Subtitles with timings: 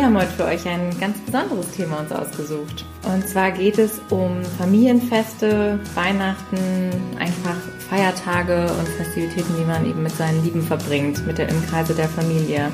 [0.00, 2.86] Wir haben heute für euch ein ganz besonderes Thema uns ausgesucht.
[3.02, 7.58] Und zwar geht es um Familienfeste, Weihnachten, einfach
[7.90, 12.08] Feiertage und Festivitäten, die man eben mit seinen Lieben verbringt, mit der, im Kreise der
[12.08, 12.72] Familie.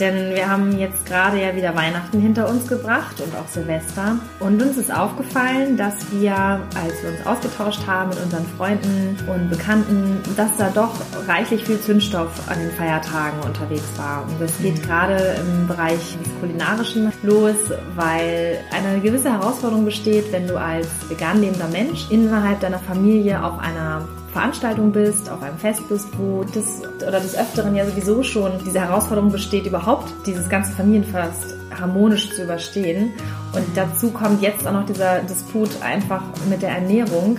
[0.00, 4.16] Denn wir haben jetzt gerade ja wieder Weihnachten hinter uns gebracht und auch Silvester.
[4.40, 9.50] Und uns ist aufgefallen, dass wir, als wir uns ausgetauscht haben mit unseren Freunden und
[9.50, 10.92] Bekannten, dass da doch
[11.28, 14.24] reichlich viel Zündstoff an den Feiertagen unterwegs war.
[14.26, 17.54] Und das geht gerade im Bereich des Kulinarischen los,
[17.94, 23.58] weil eine gewisse Herausforderung besteht, wenn du als vegan lebender Mensch innerhalb deiner Familie auf
[23.58, 28.50] einer Veranstaltung bist, auf einem Fest bist, wo das oder des Öfteren ja sowieso schon
[28.66, 33.12] diese Herausforderung besteht, überhaupt dieses ganze Familienfest harmonisch zu überstehen.
[33.52, 37.38] Und dazu kommt jetzt auch noch dieser Disput einfach mit der Ernährung,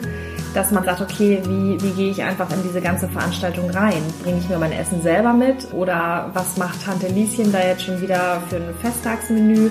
[0.53, 4.01] dass man sagt, okay, wie, wie gehe ich einfach in diese ganze Veranstaltung rein?
[4.23, 8.01] Bringe ich mir mein Essen selber mit oder was macht Tante Lieschen da jetzt schon
[8.01, 9.69] wieder für ein Festtagsmenü?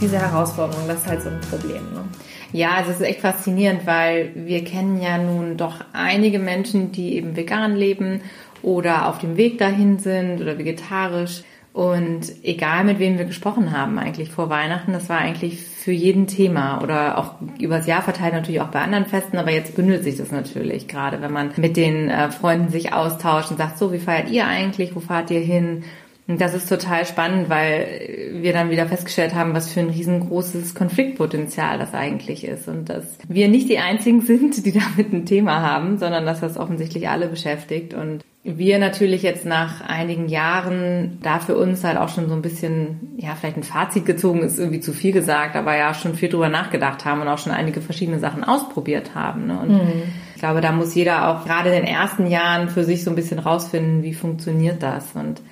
[0.00, 1.82] Diese Herausforderung, das ist halt so ein Problem.
[1.92, 2.04] Ne?
[2.52, 7.14] Ja, also es ist echt faszinierend, weil wir kennen ja nun doch einige Menschen, die
[7.16, 8.22] eben vegan leben
[8.62, 11.42] oder auf dem Weg dahin sind oder vegetarisch.
[11.72, 16.26] Und egal mit wem wir gesprochen haben eigentlich vor Weihnachten, das war eigentlich für jeden
[16.26, 20.16] Thema oder auch übers Jahr verteilt natürlich auch bei anderen Festen, aber jetzt benötigt sich
[20.16, 24.00] das natürlich, gerade wenn man mit den äh, Freunden sich austauscht und sagt, so, wie
[24.00, 25.84] feiert ihr eigentlich, wo fahrt ihr hin?
[26.26, 30.76] Und das ist total spannend, weil wir dann wieder festgestellt haben, was für ein riesengroßes
[30.76, 32.68] Konfliktpotenzial das eigentlich ist.
[32.68, 36.56] Und dass wir nicht die einzigen sind, die damit ein Thema haben, sondern dass das
[36.56, 37.94] offensichtlich alle beschäftigt.
[37.94, 42.42] Und wir natürlich jetzt nach einigen Jahren da für uns halt auch schon so ein
[42.42, 46.30] bisschen, ja, vielleicht ein Fazit gezogen ist irgendwie zu viel gesagt, aber ja schon viel
[46.30, 49.48] drüber nachgedacht haben und auch schon einige verschiedene Sachen ausprobiert haben.
[49.48, 49.58] Ne?
[49.58, 50.02] Und mhm.
[50.34, 53.16] ich glaube, da muss jeder auch gerade in den ersten Jahren für sich so ein
[53.16, 55.12] bisschen rausfinden, wie funktioniert das.
[55.14, 55.42] Und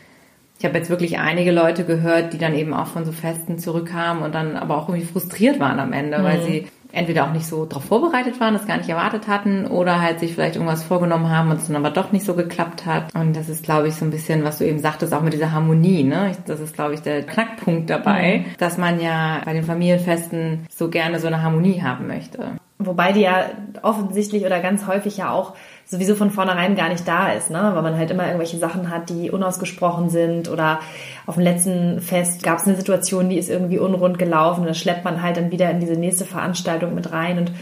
[0.59, 4.23] ich habe jetzt wirklich einige Leute gehört, die dann eben auch von so Festen zurückkamen
[4.23, 6.25] und dann aber auch irgendwie frustriert waren am Ende, mhm.
[6.25, 10.01] weil sie entweder auch nicht so darauf vorbereitet waren, das gar nicht erwartet hatten oder
[10.01, 13.15] halt sich vielleicht irgendwas vorgenommen haben und es dann aber doch nicht so geklappt hat.
[13.15, 15.53] Und das ist, glaube ich, so ein bisschen, was du eben sagtest, auch mit dieser
[15.53, 16.03] Harmonie.
[16.03, 16.33] Ne?
[16.47, 18.45] Das ist, glaube ich, der Knackpunkt dabei, mhm.
[18.59, 22.53] dass man ja bei den Familienfesten so gerne so eine Harmonie haben möchte.
[22.79, 23.47] Wobei die ja
[23.83, 25.55] offensichtlich oder ganz häufig ja auch
[25.89, 27.71] sowieso von vornherein gar nicht da ist, ne?
[27.75, 30.81] weil man halt immer irgendwelche Sachen hat, die unausgesprochen sind oder
[31.27, 34.79] auf dem letzten Fest gab es eine Situation, die ist irgendwie unrund gelaufen und das
[34.79, 37.53] schleppt man halt dann wieder in diese nächste Veranstaltung mit rein und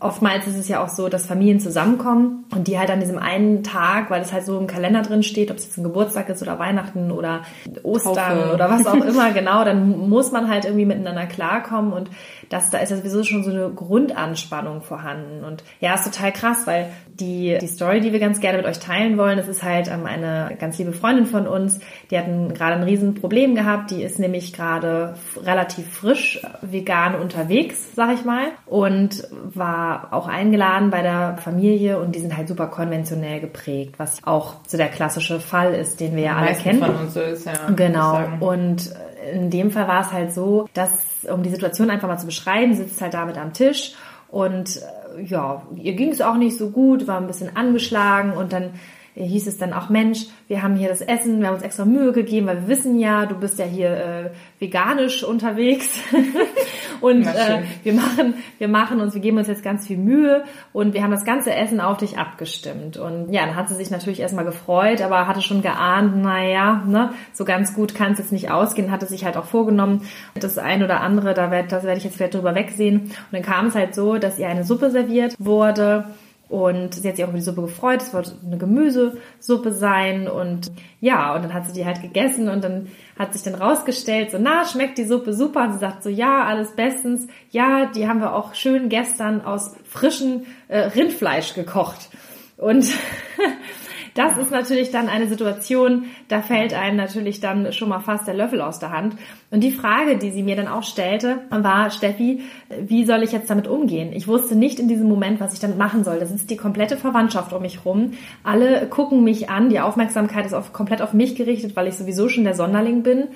[0.00, 3.62] oftmals ist es ja auch so, dass Familien zusammenkommen und die halt an diesem einen
[3.62, 6.42] Tag, weil es halt so im Kalender drin steht, ob es jetzt ein Geburtstag ist
[6.42, 7.42] oder Weihnachten oder
[7.82, 8.54] Ostern Haufe.
[8.54, 12.10] oder was auch immer, genau, dann muss man halt irgendwie miteinander klarkommen und
[12.50, 16.66] das, da ist ja sowieso schon so eine Grundanspannung vorhanden und ja, ist total krass,
[16.66, 16.90] weil
[17.22, 20.06] die, die Story, die wir ganz gerne mit euch teilen wollen, das ist halt ähm,
[20.06, 24.18] eine ganz liebe Freundin von uns, die hat ein, gerade ein Riesenproblem gehabt, die ist
[24.18, 31.38] nämlich gerade relativ frisch vegan unterwegs, sag ich mal, und war auch eingeladen bei der
[31.42, 36.00] Familie und die sind halt super konventionell geprägt, was auch so der klassische Fall ist,
[36.00, 36.80] den wir ja alle kennen.
[36.80, 38.20] Von uns so ist, ja, genau.
[38.40, 38.90] Und
[39.32, 40.90] in dem Fall war es halt so, dass,
[41.30, 43.94] um die Situation einfach mal zu beschreiben, sitzt halt damit am Tisch
[44.32, 44.80] und äh,
[45.18, 48.70] ja, ihr ging es auch nicht so gut, war ein bisschen angeschlagen und dann
[49.14, 52.12] hieß es dann auch, Mensch, wir haben hier das Essen, wir haben uns extra Mühe
[52.12, 56.00] gegeben, weil wir wissen ja, du bist ja hier äh, veganisch unterwegs.
[57.02, 60.94] Und äh, wir machen, wir machen uns, wir geben uns jetzt ganz viel Mühe und
[60.94, 62.96] wir haben das ganze Essen auf dich abgestimmt.
[62.96, 67.10] Und ja, dann hat sie sich natürlich erstmal gefreut, aber hatte schon geahnt, naja, ne,
[67.32, 70.02] so ganz gut kann es jetzt nicht ausgehen, hatte sich halt auch vorgenommen,
[70.36, 73.00] das ein oder andere, da werd, das werde ich jetzt vielleicht drüber wegsehen.
[73.00, 76.04] Und dann kam es halt so, dass ihr eine Suppe serviert wurde
[76.52, 78.02] und sie hat sich auch über die Suppe gefreut.
[78.02, 80.28] Es wollte eine Gemüsesuppe sein.
[80.28, 80.70] Und
[81.00, 84.38] ja, und dann hat sie die halt gegessen und dann hat sich dann rausgestellt, so,
[84.38, 85.64] na, schmeckt die Suppe super?
[85.64, 87.26] Und sie sagt so, ja, alles bestens.
[87.52, 92.10] Ja, die haben wir auch schön gestern aus frischem äh, Rindfleisch gekocht.
[92.58, 92.84] Und
[94.14, 98.34] Das ist natürlich dann eine Situation, da fällt einem natürlich dann schon mal fast der
[98.34, 99.16] Löffel aus der Hand.
[99.50, 102.42] Und die Frage, die sie mir dann auch stellte, war, Steffi,
[102.80, 104.12] wie soll ich jetzt damit umgehen?
[104.12, 106.18] Ich wusste nicht in diesem Moment, was ich damit machen soll.
[106.18, 108.12] Das ist die komplette Verwandtschaft um mich rum.
[108.44, 112.28] Alle gucken mich an, die Aufmerksamkeit ist auf, komplett auf mich gerichtet, weil ich sowieso
[112.28, 113.28] schon der Sonderling bin.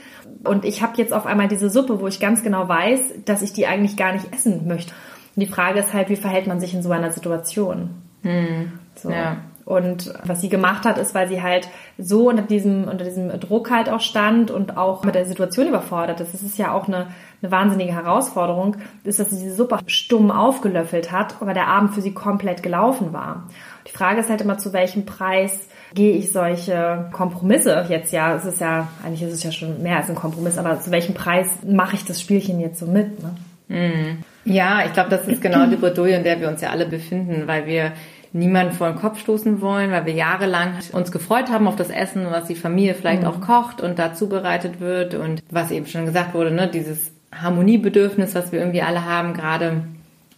[0.45, 3.53] Und ich habe jetzt auf einmal diese Suppe, wo ich ganz genau weiß, dass ich
[3.53, 4.93] die eigentlich gar nicht essen möchte.
[5.35, 7.91] Und die Frage ist halt, wie verhält man sich in so einer Situation?
[8.23, 8.73] Hm.
[8.95, 9.11] So.
[9.11, 9.39] Ja.
[9.67, 11.69] Und was sie gemacht hat, ist, weil sie halt
[11.99, 16.21] so unter diesem, unter diesem Druck halt auch stand und auch mit der Situation überfordert
[16.21, 16.33] ist.
[16.33, 17.09] Das ist ja auch eine,
[17.43, 22.01] eine wahnsinnige Herausforderung, ist, dass sie diese Suppe stumm aufgelöffelt hat, aber der Abend für
[22.01, 23.49] sie komplett gelaufen war.
[23.89, 28.45] Die Frage ist halt immer, zu welchem Preis gehe ich solche Kompromisse jetzt ja, es
[28.45, 31.49] ist ja, eigentlich ist es ja schon mehr als ein Kompromiss, aber zu welchem Preis
[31.67, 33.21] mache ich das Spielchen jetzt so mit?
[33.21, 33.35] Ne?
[33.69, 34.19] Mhm.
[34.45, 37.49] Ja, ich glaube, das ist genau die Bredouille, in der wir uns ja alle befinden,
[37.49, 37.93] weil wir
[38.33, 42.27] niemanden vor den Kopf stoßen wollen, weil wir jahrelang uns gefreut haben auf das Essen,
[42.31, 43.29] was die Familie vielleicht mhm.
[43.29, 48.35] auch kocht und da zubereitet wird und was eben schon gesagt wurde, ne, dieses Harmoniebedürfnis,
[48.35, 49.83] was wir irgendwie alle haben, gerade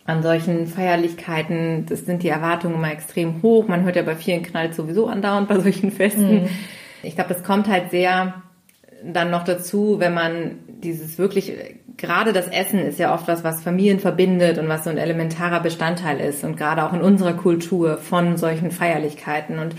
[0.05, 3.69] an solchen Feierlichkeiten, das sind die Erwartungen immer extrem hoch.
[3.69, 6.43] Man hört ja bei vielen knallt sowieso andauernd bei solchen Festen.
[6.43, 6.49] Mhm.
[7.03, 8.43] Ich glaube, das kommt halt sehr
[9.05, 11.53] dann noch dazu, wenn man dieses wirklich,
[11.99, 15.61] gerade das Essen ist ja oft was, was Familien verbindet und was so ein elementarer
[15.61, 19.59] Bestandteil ist und gerade auch in unserer Kultur von solchen Feierlichkeiten.
[19.59, 19.75] Und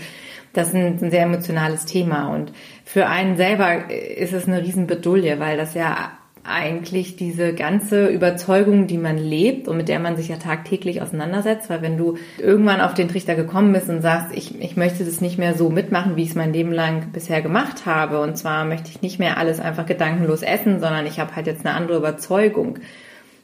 [0.52, 2.28] das ist ein, ein sehr emotionales Thema.
[2.28, 2.52] Und
[2.84, 6.12] für einen selber ist es eine Riesenbedulie, weil das ja
[6.50, 11.70] eigentlich diese ganze Überzeugung, die man lebt und mit der man sich ja tagtäglich auseinandersetzt,
[11.70, 15.20] weil wenn du irgendwann auf den Trichter gekommen bist und sagst, ich, ich möchte das
[15.20, 18.64] nicht mehr so mitmachen, wie ich es mein Leben lang bisher gemacht habe, und zwar
[18.64, 21.98] möchte ich nicht mehr alles einfach gedankenlos essen, sondern ich habe halt jetzt eine andere
[21.98, 22.78] Überzeugung,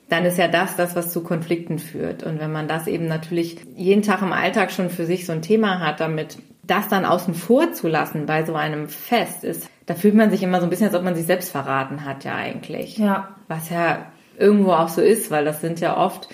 [0.09, 2.23] dann ist ja das das, was zu Konflikten führt.
[2.23, 5.43] Und wenn man das eben natürlich jeden Tag im Alltag schon für sich so ein
[5.43, 9.95] Thema hat, damit das dann außen vor zu lassen bei so einem Fest ist, da
[9.95, 12.35] fühlt man sich immer so ein bisschen, als ob man sich selbst verraten hat, ja
[12.35, 12.99] eigentlich.
[12.99, 13.29] Ja.
[13.49, 14.07] Was ja
[14.39, 16.29] irgendwo auch so ist, weil das sind ja oft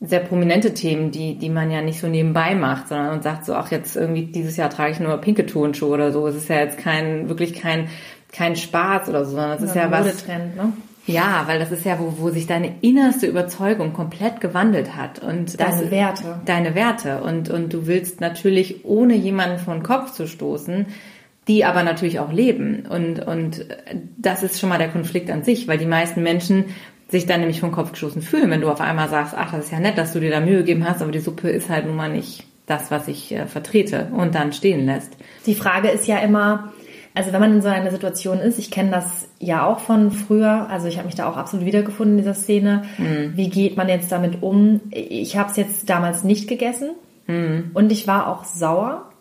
[0.00, 3.54] sehr prominente Themen, die, die man ja nicht so nebenbei macht, sondern und sagt so,
[3.54, 6.26] ach jetzt irgendwie dieses Jahr trage ich nur pinke Turnschuhe oder so.
[6.26, 7.88] Es ist ja jetzt kein, wirklich kein,
[8.32, 10.26] kein Spaß oder so, sondern es ist ja was.
[10.26, 10.72] Ne?
[11.06, 15.20] Ja, weil das ist ja, wo, wo sich deine innerste Überzeugung komplett gewandelt hat.
[15.20, 16.40] Und deine das, Werte.
[16.44, 17.22] Deine Werte.
[17.22, 20.86] Und, und du willst natürlich, ohne jemanden vor den Kopf zu stoßen,
[21.48, 22.84] die aber natürlich auch leben.
[22.88, 23.66] Und, und
[24.16, 26.66] das ist schon mal der Konflikt an sich, weil die meisten Menschen
[27.08, 29.72] sich dann nämlich vom Kopf gestoßen fühlen, wenn du auf einmal sagst, ach, das ist
[29.72, 31.96] ja nett, dass du dir da Mühe gegeben hast, aber die Suppe ist halt nun
[31.96, 35.12] mal nicht das, was ich äh, vertrete und dann stehen lässt.
[35.46, 36.72] Die Frage ist ja immer,
[37.14, 40.68] also wenn man in so einer Situation ist, ich kenne das ja auch von früher,
[40.70, 42.84] also ich habe mich da auch absolut wiedergefunden in dieser Szene.
[42.96, 43.32] Mhm.
[43.36, 44.80] Wie geht man jetzt damit um?
[44.90, 46.92] Ich habe es jetzt damals nicht gegessen
[47.26, 47.72] mhm.
[47.74, 49.11] und ich war auch sauer,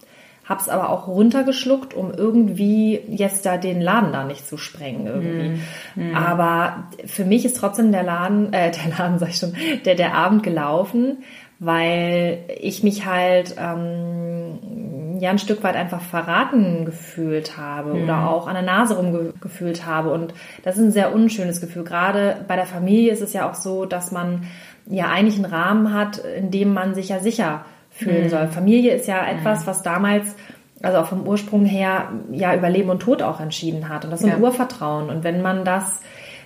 [0.51, 5.07] habe es aber auch runtergeschluckt, um irgendwie jetzt da den Laden da nicht zu sprengen
[5.07, 5.61] irgendwie.
[5.95, 6.15] Mhm.
[6.15, 9.55] Aber für mich ist trotzdem der Laden, äh, der Laden sag ich schon,
[9.85, 11.23] der der Abend gelaufen,
[11.57, 18.03] weil ich mich halt ähm, ja ein Stück weit einfach verraten gefühlt habe mhm.
[18.03, 20.11] oder auch an der Nase rumgefühlt habe.
[20.11, 20.33] Und
[20.63, 21.83] das ist ein sehr unschönes Gefühl.
[21.83, 24.43] Gerade bei der Familie ist es ja auch so, dass man
[24.87, 27.63] ja eigentlich einen Rahmen hat, in dem man sich ja sicher
[28.01, 28.29] fühlen mhm.
[28.29, 28.47] soll.
[28.47, 29.67] Familie ist ja etwas, mhm.
[29.67, 30.35] was damals
[30.81, 34.03] also auch vom Ursprung her ja über Leben und Tod auch entschieden hat.
[34.03, 34.45] Und das ist ein ja.
[34.45, 35.09] Urvertrauen.
[35.09, 36.01] Und wenn man das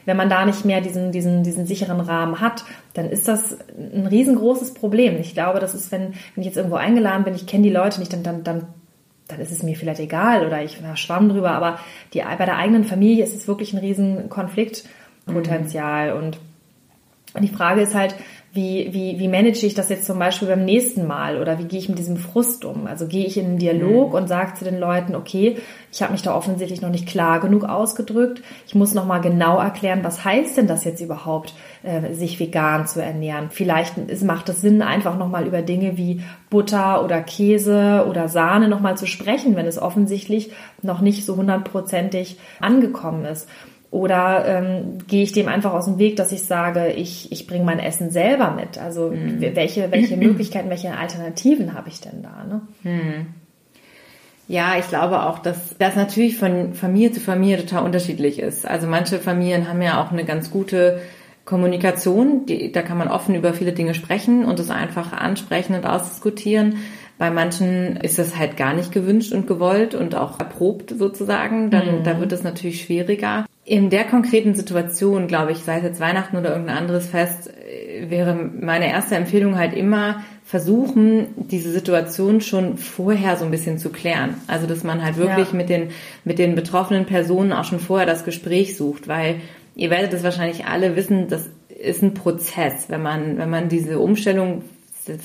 [0.05, 2.63] wenn man da nicht mehr diesen, diesen, diesen sicheren Rahmen hat,
[2.93, 5.19] dann ist das ein riesengroßes Problem.
[5.19, 7.99] Ich glaube, das ist, wenn, wenn ich jetzt irgendwo eingeladen bin, ich kenne die Leute
[7.99, 8.67] nicht, dann, dann, dann,
[9.27, 11.79] dann ist es mir vielleicht egal oder ich schwamm drüber, aber
[12.13, 16.23] die, bei der eigenen Familie ist es wirklich ein riesen Konfliktpotenzial mhm.
[16.23, 16.37] und
[17.41, 18.15] die Frage ist halt,
[18.55, 21.77] wie, wie, wie manage ich das jetzt zum Beispiel beim nächsten Mal oder wie gehe
[21.77, 22.87] ich mit diesem Frust um?
[22.87, 24.15] Also gehe ich in einen Dialog mhm.
[24.15, 25.57] und sage zu den Leuten, okay,
[25.91, 28.41] ich habe mich da offensichtlich noch nicht klar genug ausgedrückt.
[28.65, 31.53] Ich muss nochmal genau erklären, was heißt denn das jetzt überhaupt,
[31.83, 33.49] äh, sich vegan zu ernähren?
[33.49, 38.69] Vielleicht ist, macht es Sinn, einfach nochmal über Dinge wie Butter oder Käse oder Sahne
[38.69, 43.49] nochmal zu sprechen, wenn es offensichtlich noch nicht so hundertprozentig angekommen ist.
[43.95, 47.63] Oder ähm, gehe ich dem einfach aus dem Weg, dass ich sage, ich, ich bringe
[47.63, 48.77] mein Essen selber mit?
[48.77, 49.39] Also mhm.
[49.55, 52.43] welche, welche Möglichkeiten, welche Alternativen habe ich denn da?
[52.43, 52.61] Ne?
[52.83, 53.27] Mhm.
[54.49, 58.67] Ja, ich glaube auch, dass das natürlich von Familie zu Familie total unterschiedlich ist.
[58.67, 60.99] Also manche Familien haben ja auch eine ganz gute
[61.45, 65.85] Kommunikation, die, da kann man offen über viele Dinge sprechen und es einfach ansprechen und
[65.85, 66.79] ausdiskutieren.
[67.17, 71.71] Bei manchen ist das halt gar nicht gewünscht und gewollt und auch erprobt sozusagen.
[71.71, 72.03] Dann, mhm.
[72.03, 73.45] da wird es natürlich schwieriger.
[73.67, 78.09] In der konkreten Situation, glaube ich, sei es jetzt Weihnachten oder irgendein anderes Fest, äh,
[78.09, 83.89] wäre meine erste Empfehlung halt immer versuchen, diese Situation schon vorher so ein bisschen zu
[83.89, 84.35] klären.
[84.45, 85.57] Also, dass man halt wirklich ja.
[85.57, 85.89] mit den,
[86.23, 89.37] mit den betroffenen Personen auch schon vorher das Gespräch sucht, weil
[89.75, 93.99] ihr werdet es wahrscheinlich alle wissen, das ist ein Prozess, wenn man, wenn man diese
[93.99, 94.61] Umstellung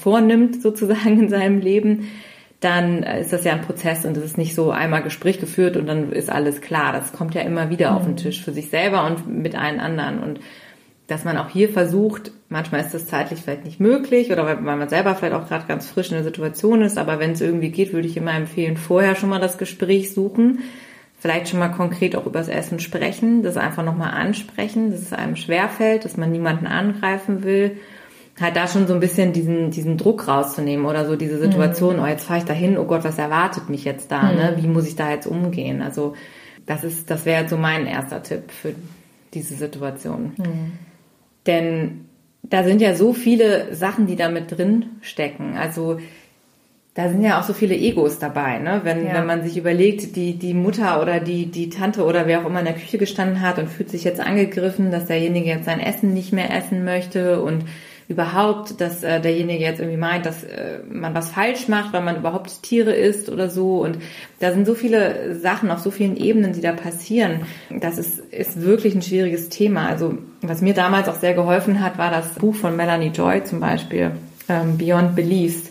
[0.01, 2.09] vornimmt sozusagen in seinem Leben,
[2.61, 5.87] dann ist das ja ein Prozess und es ist nicht so einmal Gespräch geführt und
[5.87, 6.93] dann ist alles klar.
[6.93, 7.97] Das kommt ja immer wieder mhm.
[7.97, 8.19] auf den mhm.
[8.19, 10.19] Tisch für sich selber und mit allen anderen.
[10.19, 10.41] Und
[11.07, 14.89] dass man auch hier versucht, manchmal ist das zeitlich vielleicht nicht möglich oder weil, man
[14.89, 17.93] selber vielleicht auch gerade ganz frisch in der Situation ist, aber wenn es irgendwie geht,
[17.93, 20.61] würde ich immer empfehlen, vorher schon mal das Gespräch suchen,
[21.19, 25.35] vielleicht schon mal konkret auch übers Essen sprechen, das einfach nochmal ansprechen, dass es einem
[25.35, 27.79] schwerfällt, dass man niemanden angreifen will,
[28.41, 32.03] halt da schon so ein bisschen diesen, diesen Druck rauszunehmen oder so diese Situation, mhm.
[32.03, 34.33] oh jetzt fahre ich da hin, oh Gott, was erwartet mich jetzt da, ne?
[34.33, 34.39] mhm.
[34.39, 34.55] ne?
[34.57, 36.15] wie muss ich da jetzt umgehen, also
[36.67, 38.75] das ist, das wäre so mein erster Tipp für
[39.35, 40.33] diese Situation.
[40.37, 40.73] Mhm.
[41.47, 42.05] Denn
[42.43, 45.57] da sind ja so viele Sachen, die da mit drin stecken.
[45.57, 45.99] Also
[46.95, 48.81] da sind ja auch so viele Egos dabei, ne?
[48.83, 49.15] Wenn, ja.
[49.15, 52.59] wenn man sich überlegt, die, die Mutter oder die, die Tante oder wer auch immer
[52.59, 56.13] in der Küche gestanden hat und fühlt sich jetzt angegriffen, dass derjenige jetzt sein Essen
[56.13, 57.65] nicht mehr essen möchte und
[58.11, 62.17] überhaupt, dass äh, derjenige jetzt irgendwie meint, dass äh, man was falsch macht, weil man
[62.17, 63.85] überhaupt Tiere isst oder so.
[63.85, 63.99] Und
[64.41, 67.43] da sind so viele Sachen auf so vielen Ebenen, die da passieren.
[67.71, 69.87] Das ist, ist wirklich ein schwieriges Thema.
[69.87, 73.61] Also was mir damals auch sehr geholfen hat, war das Buch von Melanie Joy zum
[73.61, 74.11] Beispiel,
[74.49, 75.71] ähm, Beyond Beliefs.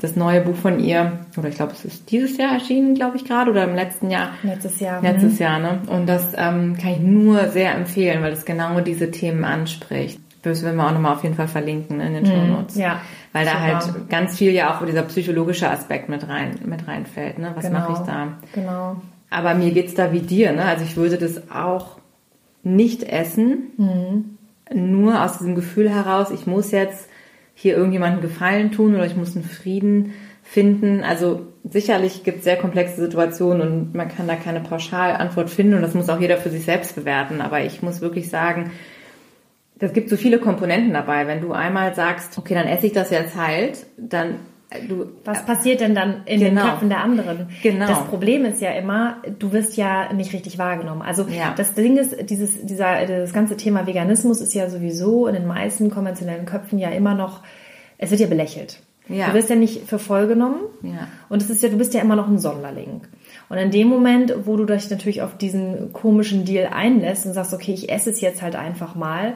[0.00, 3.24] Das neue Buch von ihr, oder ich glaube, es ist dieses Jahr erschienen, glaube ich
[3.24, 4.32] gerade, oder im letzten Jahr.
[4.42, 5.00] Letztes Jahr.
[5.00, 5.38] Letztes mhm.
[5.38, 5.78] Jahr, ne?
[5.86, 10.20] Und das ähm, kann ich nur sehr empfehlen, weil es genau diese Themen anspricht.
[10.50, 12.26] Das werden wir auch nochmal auf jeden Fall verlinken in den mhm.
[12.26, 12.76] Show Notes.
[12.76, 13.00] Ja.
[13.32, 17.52] Weil da halt ganz viel ja auch dieser psychologische Aspekt mit rein, mit reinfällt, ne?
[17.54, 17.80] Was genau.
[17.80, 18.28] mache ich da?
[18.54, 18.96] Genau.
[19.30, 20.64] Aber mir geht's da wie dir, ne?
[20.64, 21.98] Also ich würde das auch
[22.62, 24.38] nicht essen, mhm.
[24.74, 27.08] nur aus diesem Gefühl heraus, ich muss jetzt
[27.54, 30.12] hier irgendjemanden Gefallen tun oder ich muss einen Frieden
[30.42, 31.02] finden.
[31.02, 35.82] Also sicherlich gibt es sehr komplexe Situationen und man kann da keine Pauschalantwort finden und
[35.82, 37.40] das muss auch jeder für sich selbst bewerten.
[37.40, 38.70] Aber ich muss wirklich sagen,
[39.78, 41.26] das gibt so viele Komponenten dabei.
[41.26, 44.36] Wenn du einmal sagst, okay, dann esse ich das jetzt halt, dann
[44.70, 45.06] äh, du.
[45.24, 46.62] Was passiert denn dann in genau.
[46.62, 47.48] den Köpfen der anderen?
[47.62, 47.86] Genau.
[47.86, 51.02] Das Problem ist ja immer, du wirst ja nicht richtig wahrgenommen.
[51.02, 51.52] Also ja.
[51.56, 55.90] das Ding ist, dieses, dieser, das ganze Thema Veganismus ist ja sowieso in den meisten
[55.90, 57.42] konventionellen Köpfen ja immer noch,
[57.98, 58.80] es wird ja belächelt.
[59.08, 59.28] Ja.
[59.28, 60.62] Du wirst ja nicht für voll genommen.
[60.82, 61.06] Ja.
[61.28, 63.02] Und es ist ja, du bist ja immer noch ein Sonderling.
[63.48, 67.54] Und in dem Moment, wo du dich natürlich auf diesen komischen Deal einlässt und sagst,
[67.54, 69.34] okay, ich esse es jetzt halt einfach mal,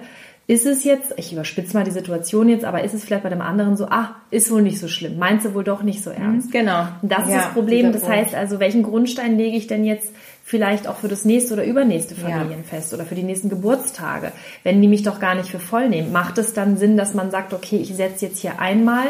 [0.50, 3.40] ist es jetzt, ich überspitze mal die Situation jetzt, aber ist es vielleicht bei dem
[3.40, 6.48] anderen so, ah, ist wohl nicht so schlimm, meinst du wohl doch nicht so ernst?
[6.48, 6.88] Mhm, genau.
[7.02, 7.92] Und das ja, ist das Problem.
[7.92, 10.08] Das heißt also, welchen Grundstein lege ich denn jetzt
[10.42, 12.98] vielleicht auch für das nächste oder übernächste Familienfest ja.
[12.98, 14.32] oder für die nächsten Geburtstage,
[14.64, 16.10] wenn die mich doch gar nicht für voll nehmen?
[16.10, 19.06] Macht es dann Sinn, dass man sagt, okay, ich setze jetzt hier einmal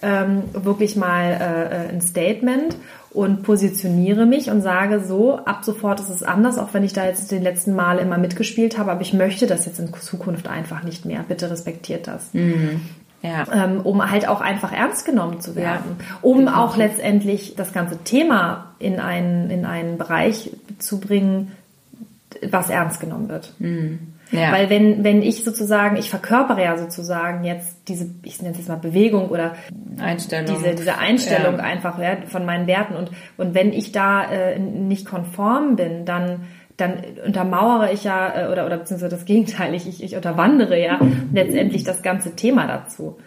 [0.00, 2.74] ähm, wirklich mal äh, ein Statement
[3.10, 7.06] und positioniere mich und sage so, ab sofort ist es anders, auch wenn ich da
[7.06, 10.82] jetzt den letzten Mal immer mitgespielt habe, aber ich möchte das jetzt in Zukunft einfach
[10.82, 11.24] nicht mehr.
[11.26, 12.32] Bitte respektiert das.
[12.34, 12.80] Mhm.
[13.22, 13.46] Ja.
[13.52, 16.18] Ähm, um halt auch einfach ernst genommen zu werden, ja.
[16.22, 16.58] um Definitiv.
[16.58, 21.52] auch letztendlich das ganze Thema in einen, in einen Bereich zu bringen,
[22.48, 23.54] was ernst genommen wird.
[23.58, 23.98] Mhm.
[24.30, 24.52] Ja.
[24.52, 28.68] Weil wenn, wenn ich sozusagen, ich verkörpere ja sozusagen jetzt diese, ich nenne es jetzt
[28.68, 29.54] mal Bewegung oder
[29.98, 30.54] Einstellung.
[30.54, 31.62] diese, diese Einstellung ja.
[31.62, 36.42] einfach ja, von meinen Werten und, und wenn ich da äh, nicht konform bin, dann
[36.78, 41.00] dann untermauere ich ja, äh, oder, oder beziehungsweise das Gegenteil, ich, ich, ich unterwandere ja
[41.32, 43.18] letztendlich das ganze Thema dazu.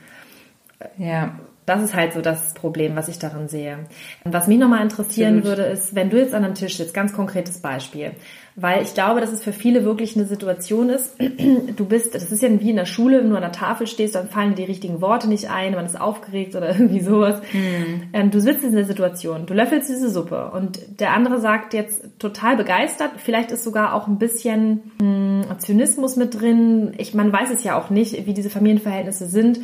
[0.98, 1.36] Ja.
[1.66, 3.80] Das ist halt so das Problem, was ich darin sehe.
[4.24, 5.46] Was mich nochmal interessieren Stimmt.
[5.46, 8.12] würde, ist, wenn du jetzt an einem Tisch sitzt, ganz konkretes Beispiel,
[8.56, 11.16] weil ich glaube, dass es für viele wirklich eine Situation ist.
[11.76, 14.16] Du bist, das ist ja wie in der Schule, wenn du an der Tafel stehst,
[14.16, 17.42] dann fallen dir die richtigen Worte nicht ein, man ist aufgeregt oder irgendwie sowas.
[17.54, 18.30] Mhm.
[18.30, 22.58] du sitzt in der Situation, du löffelst diese Suppe und der andere sagt jetzt total
[22.58, 26.94] begeistert, vielleicht ist sogar auch ein bisschen mh, hm, Zynismus mit drin.
[26.98, 29.60] Ich, man weiß es ja auch nicht, wie diese Familienverhältnisse sind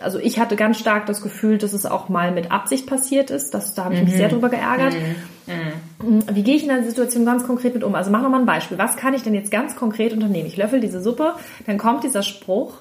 [0.00, 3.52] also ich hatte ganz stark das Gefühl, dass es auch mal mit Absicht passiert ist.
[3.52, 4.06] Das, da habe ich mhm.
[4.06, 4.94] mich sehr drüber geärgert.
[4.94, 6.14] Mhm.
[6.14, 6.24] mhm.
[6.32, 7.94] Wie gehe ich in der Situation ganz konkret mit um?
[7.94, 8.78] Also mach noch mal ein Beispiel.
[8.78, 10.46] Was kann ich denn jetzt ganz konkret unternehmen?
[10.46, 11.34] Ich löffel diese Suppe,
[11.66, 12.80] dann kommt dieser Spruch.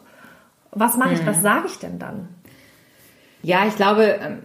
[0.71, 1.21] Was mache ich?
[1.21, 1.27] Mhm.
[1.27, 2.29] Was sage ich denn dann?
[3.43, 4.39] Ja, ich glaube, ähm,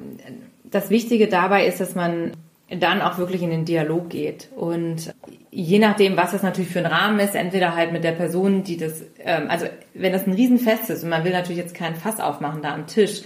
[0.65, 2.33] das Wichtige dabei ist, dass man
[2.69, 4.49] dann auch wirklich in den Dialog geht.
[4.57, 5.15] Und
[5.51, 8.77] je nachdem, was das natürlich für ein Rahmen ist, entweder halt mit der Person, die
[8.77, 12.19] das, ähm, also wenn das ein Riesenfest ist und man will natürlich jetzt keinen Fass
[12.19, 13.23] aufmachen da am Tisch,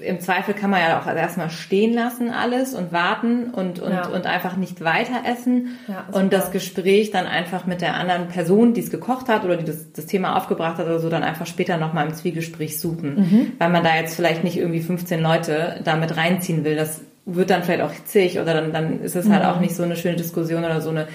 [0.00, 4.08] im Zweifel kann man ja auch erstmal stehen lassen alles und warten und, und, ja.
[4.08, 8.74] und einfach nicht weiter essen ja, und das Gespräch dann einfach mit der anderen Person,
[8.74, 11.46] die es gekocht hat oder die das, das Thema aufgebracht hat oder so, dann einfach
[11.46, 13.52] später nochmal im Zwiegespräch suchen, mhm.
[13.58, 16.74] weil man da jetzt vielleicht nicht irgendwie 15 Leute damit reinziehen will.
[16.74, 19.48] Das wird dann vielleicht auch zig oder dann, dann ist es halt mhm.
[19.50, 21.08] auch nicht so eine schöne Diskussion oder so eine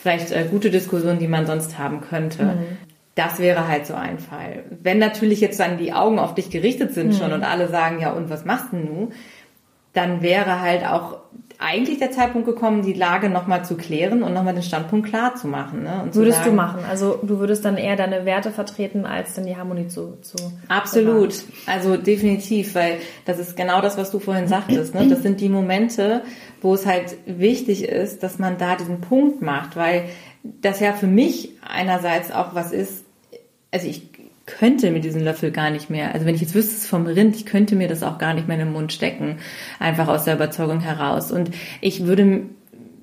[0.00, 2.44] vielleicht äh, gute Diskussion, die man sonst haben könnte.
[2.44, 2.78] Mhm.
[3.14, 4.64] Das wäre halt so ein Fall.
[4.70, 7.16] Wenn natürlich jetzt dann die Augen auf dich gerichtet sind mhm.
[7.16, 9.12] schon und alle sagen, ja, und was machst du nun?
[9.92, 11.18] Dann wäre halt auch
[11.60, 15.48] eigentlich der Zeitpunkt gekommen, die Lage nochmal zu klären und nochmal den Standpunkt klar zu
[15.48, 15.82] machen.
[15.82, 16.02] Ne?
[16.04, 16.84] Und würdest sagen, du machen?
[16.88, 20.36] Also du würdest dann eher deine Werte vertreten, als dann die Harmonie zu, zu
[20.68, 21.52] Absolut, bewahren.
[21.66, 24.94] also definitiv, weil das ist genau das, was du vorhin sagtest.
[24.94, 25.08] Ne?
[25.08, 26.22] Das sind die Momente,
[26.62, 30.04] wo es halt wichtig ist, dass man da diesen Punkt macht, weil
[30.44, 33.04] das ja für mich einerseits auch was ist,
[33.72, 34.07] also ich
[34.48, 37.36] könnte mir diesen Löffel gar nicht mehr, also wenn ich jetzt wüsste es vom Rind,
[37.36, 39.38] ich könnte mir das auch gar nicht mehr in den Mund stecken,
[39.78, 41.30] einfach aus der Überzeugung heraus.
[41.30, 41.50] Und
[41.80, 42.42] ich würde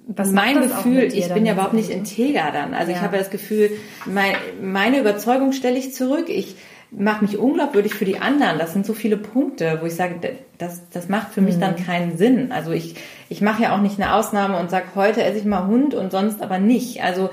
[0.08, 2.74] was mein Gefühl, ich bin ja überhaupt nicht integer dann.
[2.74, 2.98] Also ja.
[2.98, 3.72] ich habe das Gefühl,
[4.06, 6.30] mein, meine Überzeugung stelle ich zurück.
[6.30, 6.56] Ich
[6.92, 8.60] mache mich unglaubwürdig für die anderen.
[8.60, 11.62] Das sind so viele Punkte, wo ich sage, das, das macht für mich mhm.
[11.62, 12.52] dann keinen Sinn.
[12.52, 12.96] Also ich,
[13.30, 16.12] ich mache ja auch nicht eine Ausnahme und sage, heute esse ich mal Hund und
[16.12, 17.04] sonst aber nicht.
[17.04, 17.32] Also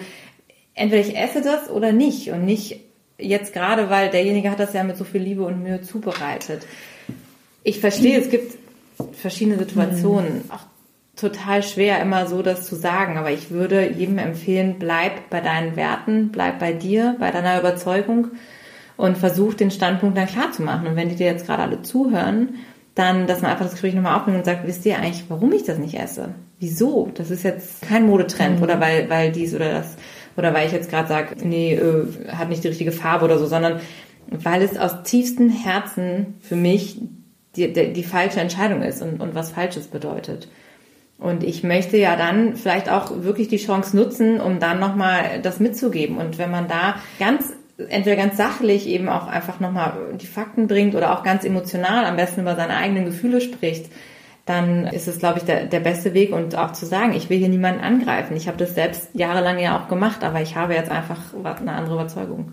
[0.75, 2.81] entweder ich esse das oder nicht und nicht
[3.23, 6.67] jetzt gerade, weil derjenige hat das ja mit so viel Liebe und Mühe zubereitet.
[7.65, 8.57] Ich verstehe, es gibt
[9.13, 10.51] verschiedene Situationen, mhm.
[10.51, 10.67] auch
[11.17, 15.77] total schwer immer so das zu sagen, aber ich würde jedem empfehlen, bleib bei deinen
[15.77, 18.29] Werten, bleib bei dir, bei deiner Überzeugung
[18.97, 20.87] und versuch den Standpunkt dann klar zu machen.
[20.87, 22.57] Und wenn die dir jetzt gerade alle zuhören,
[22.95, 25.65] dann, dass man einfach das Gespräch nochmal aufnimmt und sagt, wisst ihr eigentlich, warum ich
[25.65, 26.35] das nicht esse?
[26.59, 27.11] Wieso?
[27.15, 28.63] Das ist jetzt kein Modetrend mhm.
[28.63, 29.97] oder weil, weil dies oder das
[30.37, 33.47] oder weil ich jetzt gerade sage, nee, äh, hat nicht die richtige Farbe oder so,
[33.47, 33.81] sondern
[34.29, 37.01] weil es aus tiefstem Herzen für mich
[37.57, 40.49] die, die, die falsche Entscheidung ist und, und was Falsches bedeutet.
[41.19, 45.61] Und ich möchte ja dann vielleicht auch wirklich die Chance nutzen, um dann nochmal das
[45.61, 46.17] mitzugeben.
[46.17, 47.53] Und wenn man da ganz,
[47.89, 52.17] entweder ganz sachlich eben auch einfach nochmal die Fakten bringt oder auch ganz emotional am
[52.17, 53.87] besten über seine eigenen Gefühle spricht,
[54.53, 57.39] dann ist es, glaube ich, der, der beste Weg und auch zu sagen, ich will
[57.39, 58.37] hier niemanden angreifen.
[58.37, 61.95] Ich habe das selbst jahrelang ja auch gemacht, aber ich habe jetzt einfach eine andere
[61.95, 62.53] Überzeugung.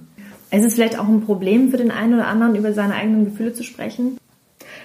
[0.51, 3.53] Ist es vielleicht auch ein Problem für den einen oder anderen, über seine eigenen Gefühle
[3.53, 4.17] zu sprechen?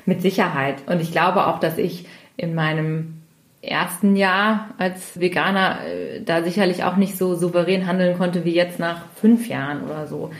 [0.04, 0.82] Mit Sicherheit.
[0.86, 2.06] Und ich glaube auch, dass ich
[2.36, 3.22] in meinem
[3.62, 8.78] ersten Jahr als Veganer äh, da sicherlich auch nicht so souverän handeln konnte wie jetzt
[8.78, 10.30] nach fünf Jahren oder so.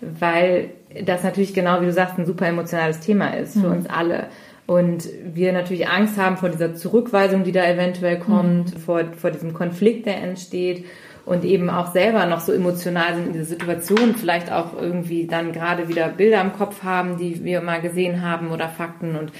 [0.00, 0.70] Weil
[1.04, 3.72] das natürlich genau, wie du sagst, ein super emotionales Thema ist für mhm.
[3.72, 4.28] uns alle.
[4.70, 8.78] Und wir natürlich Angst haben vor dieser Zurückweisung, die da eventuell kommt, mhm.
[8.78, 10.84] vor, vor diesem Konflikt, der entsteht
[11.26, 15.50] und eben auch selber noch so emotional sind in dieser Situation, vielleicht auch irgendwie dann
[15.50, 19.32] gerade wieder Bilder im Kopf haben, die wir mal gesehen haben oder Fakten und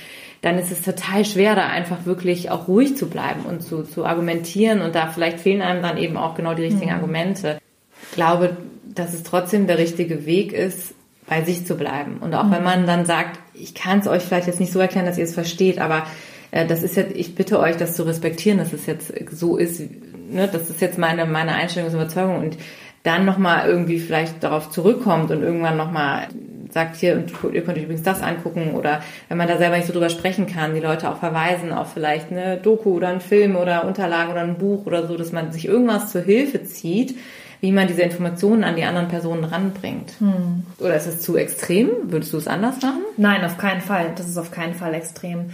[0.42, 4.04] dann ist es total schwer, da einfach wirklich auch ruhig zu bleiben und zu, zu
[4.04, 6.96] argumentieren und da vielleicht fehlen einem dann eben auch genau die richtigen mhm.
[6.96, 7.61] Argumente.
[8.02, 10.92] Ich glaube, dass es trotzdem der richtige Weg ist,
[11.31, 12.19] bei sich zu bleiben.
[12.19, 12.51] Und auch mhm.
[12.51, 15.25] wenn man dann sagt, ich kann es euch vielleicht jetzt nicht so erklären, dass ihr
[15.25, 16.05] es versteht, aber
[16.51, 19.81] äh, das ist jetzt, ich bitte euch, das zu respektieren, dass es jetzt so ist,
[19.81, 22.59] ne, das ist jetzt meine, meine Einstellung und Überzeugung und
[23.05, 26.27] dann nochmal irgendwie vielleicht darauf zurückkommt und irgendwann nochmal
[26.71, 29.87] sagt hier, und ihr könnt euch übrigens das angucken oder wenn man da selber nicht
[29.87, 33.57] so drüber sprechen kann, die Leute auch verweisen auf vielleicht eine Doku oder einen Film
[33.57, 37.16] oder Unterlagen oder ein Buch oder so, dass man sich irgendwas zur Hilfe zieht,
[37.61, 40.12] wie man diese Informationen an die anderen Personen ranbringt.
[40.18, 40.64] Hm.
[40.79, 41.88] Oder ist es zu extrem?
[42.05, 43.03] Würdest du es anders machen?
[43.16, 44.12] Nein, auf keinen Fall.
[44.16, 45.51] Das ist auf keinen Fall extrem.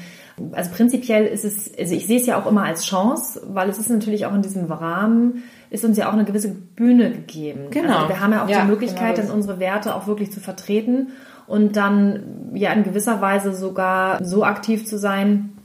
[0.52, 3.78] Also prinzipiell ist es, also ich sehe es ja auch immer als Chance, weil es
[3.78, 7.70] ist natürlich auch in diesem Rahmen, ist uns ja auch eine gewisse Bühne gegeben.
[7.70, 7.96] Genau.
[7.96, 9.28] Also wir haben ja auch ja, die Möglichkeit, genau.
[9.28, 11.08] dann unsere Werte auch wirklich zu vertreten
[11.46, 15.55] und dann ja in gewisser Weise sogar so aktiv zu sein,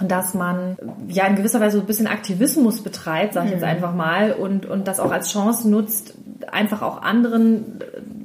[0.00, 0.76] dass man
[1.08, 3.68] ja in gewisser Weise so ein bisschen Aktivismus betreibt, sage ich jetzt mhm.
[3.68, 6.14] einfach mal, und, und das auch als Chance nutzt,
[6.50, 7.80] einfach auch anderen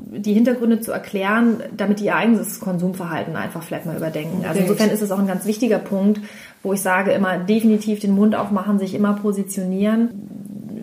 [0.09, 4.45] die Hintergründe zu erklären, damit die ihr eigenes Konsumverhalten einfach vielleicht mal überdenken.
[4.47, 6.21] Also insofern ist es auch ein ganz wichtiger Punkt,
[6.63, 10.09] wo ich sage, immer definitiv den Mund aufmachen, sich immer positionieren,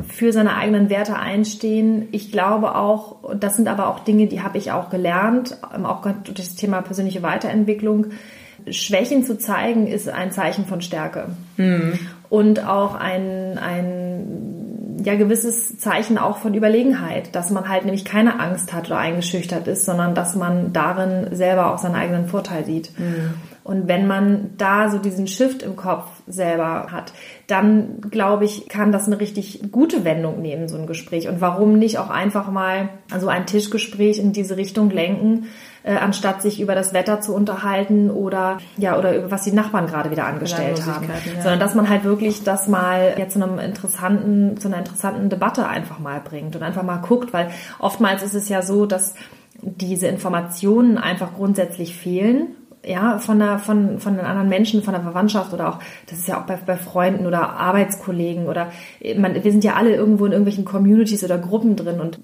[0.09, 2.09] für seine eigenen Werte einstehen.
[2.13, 6.37] Ich glaube auch, das sind aber auch Dinge, die habe ich auch gelernt, auch durch
[6.37, 8.09] das Thema persönliche Weiterentwicklung,
[8.71, 11.27] Schwächen zu zeigen, ist ein Zeichen von Stärke.
[11.57, 11.99] Mhm.
[12.31, 18.41] Und auch ein, ein ja, gewisses Zeichen auch von Überlegenheit, dass man halt nämlich keine
[18.41, 22.99] Angst hat oder eingeschüchtert ist, sondern dass man darin selber auch seinen eigenen Vorteil sieht.
[22.99, 23.35] Mhm.
[23.65, 27.13] Und wenn man da so diesen Shift im Kopf selber hat,
[27.47, 31.29] dann glaube ich, kann das eine richtig gute Wendung nehmen, so ein Gespräch.
[31.29, 35.47] Und warum nicht auch einfach mal so ein Tischgespräch in diese Richtung lenken,
[35.85, 39.87] äh, anstatt sich über das Wetter zu unterhalten oder ja oder über was die Nachbarn
[39.87, 41.43] gerade wieder angestellt haben, ja.
[41.43, 45.69] sondern dass man halt wirklich das mal jetzt zu einem interessanten zu einer interessanten Debatte
[45.69, 49.15] einfach mal bringt und einfach mal guckt, weil oftmals ist es ja so, dass
[49.61, 55.03] diese Informationen einfach grundsätzlich fehlen ja, von der, von, von den anderen Menschen, von der
[55.03, 58.73] Verwandtschaft oder auch, das ist ja auch bei, bei Freunden oder Arbeitskollegen oder
[59.17, 62.19] man, wir sind ja alle irgendwo in irgendwelchen Communities oder Gruppen drin und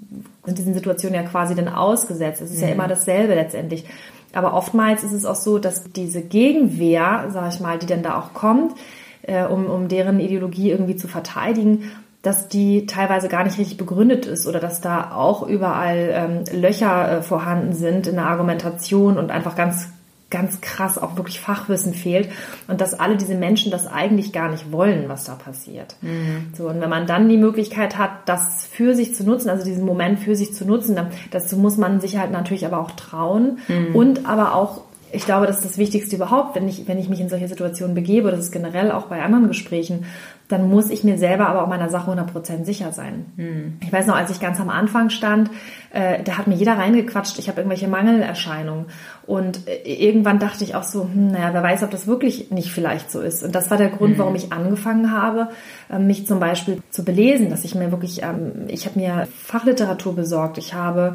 [0.44, 2.40] sind diesen Situationen ja quasi dann ausgesetzt.
[2.40, 2.68] Es ist mhm.
[2.68, 3.84] ja immer dasselbe letztendlich.
[4.32, 8.18] Aber oftmals ist es auch so, dass diese Gegenwehr, sag ich mal, die dann da
[8.18, 8.74] auch kommt,
[9.22, 11.90] äh, um, um deren Ideologie irgendwie zu verteidigen,
[12.22, 17.18] dass die teilweise gar nicht richtig begründet ist oder dass da auch überall ähm, Löcher
[17.18, 19.88] äh, vorhanden sind in der Argumentation und einfach ganz
[20.30, 22.30] ganz krass auch wirklich Fachwissen fehlt
[22.68, 25.96] und dass alle diese Menschen das eigentlich gar nicht wollen, was da passiert.
[26.02, 26.52] Mhm.
[26.56, 29.84] So und wenn man dann die Möglichkeit hat, das für sich zu nutzen, also diesen
[29.84, 33.58] Moment für sich zu nutzen, dann, dazu muss man sich halt natürlich aber auch trauen
[33.68, 33.94] mhm.
[33.94, 37.20] und aber auch ich glaube, das ist das Wichtigste überhaupt, wenn ich, wenn ich mich
[37.20, 40.04] in solche Situationen begebe, das ist generell auch bei anderen Gesprächen,
[40.50, 43.26] dann muss ich mir selber aber auch meiner Sache 100% sicher sein.
[43.36, 43.78] Hm.
[43.82, 45.50] Ich weiß noch, als ich ganz am Anfang stand,
[45.92, 48.86] äh, da hat mir jeder reingequatscht, ich habe irgendwelche Mangelerscheinungen.
[49.26, 52.72] Und äh, irgendwann dachte ich auch so, hm, naja, wer weiß, ob das wirklich nicht
[52.72, 53.44] vielleicht so ist.
[53.44, 54.18] Und das war der Grund, hm.
[54.18, 55.48] warum ich angefangen habe,
[55.88, 60.16] äh, mich zum Beispiel zu belesen, dass ich mir wirklich, ähm, ich habe mir Fachliteratur
[60.16, 61.14] besorgt, ich habe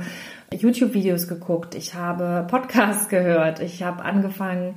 [0.52, 4.76] YouTube-Videos geguckt, ich habe Podcasts gehört, ich habe angefangen,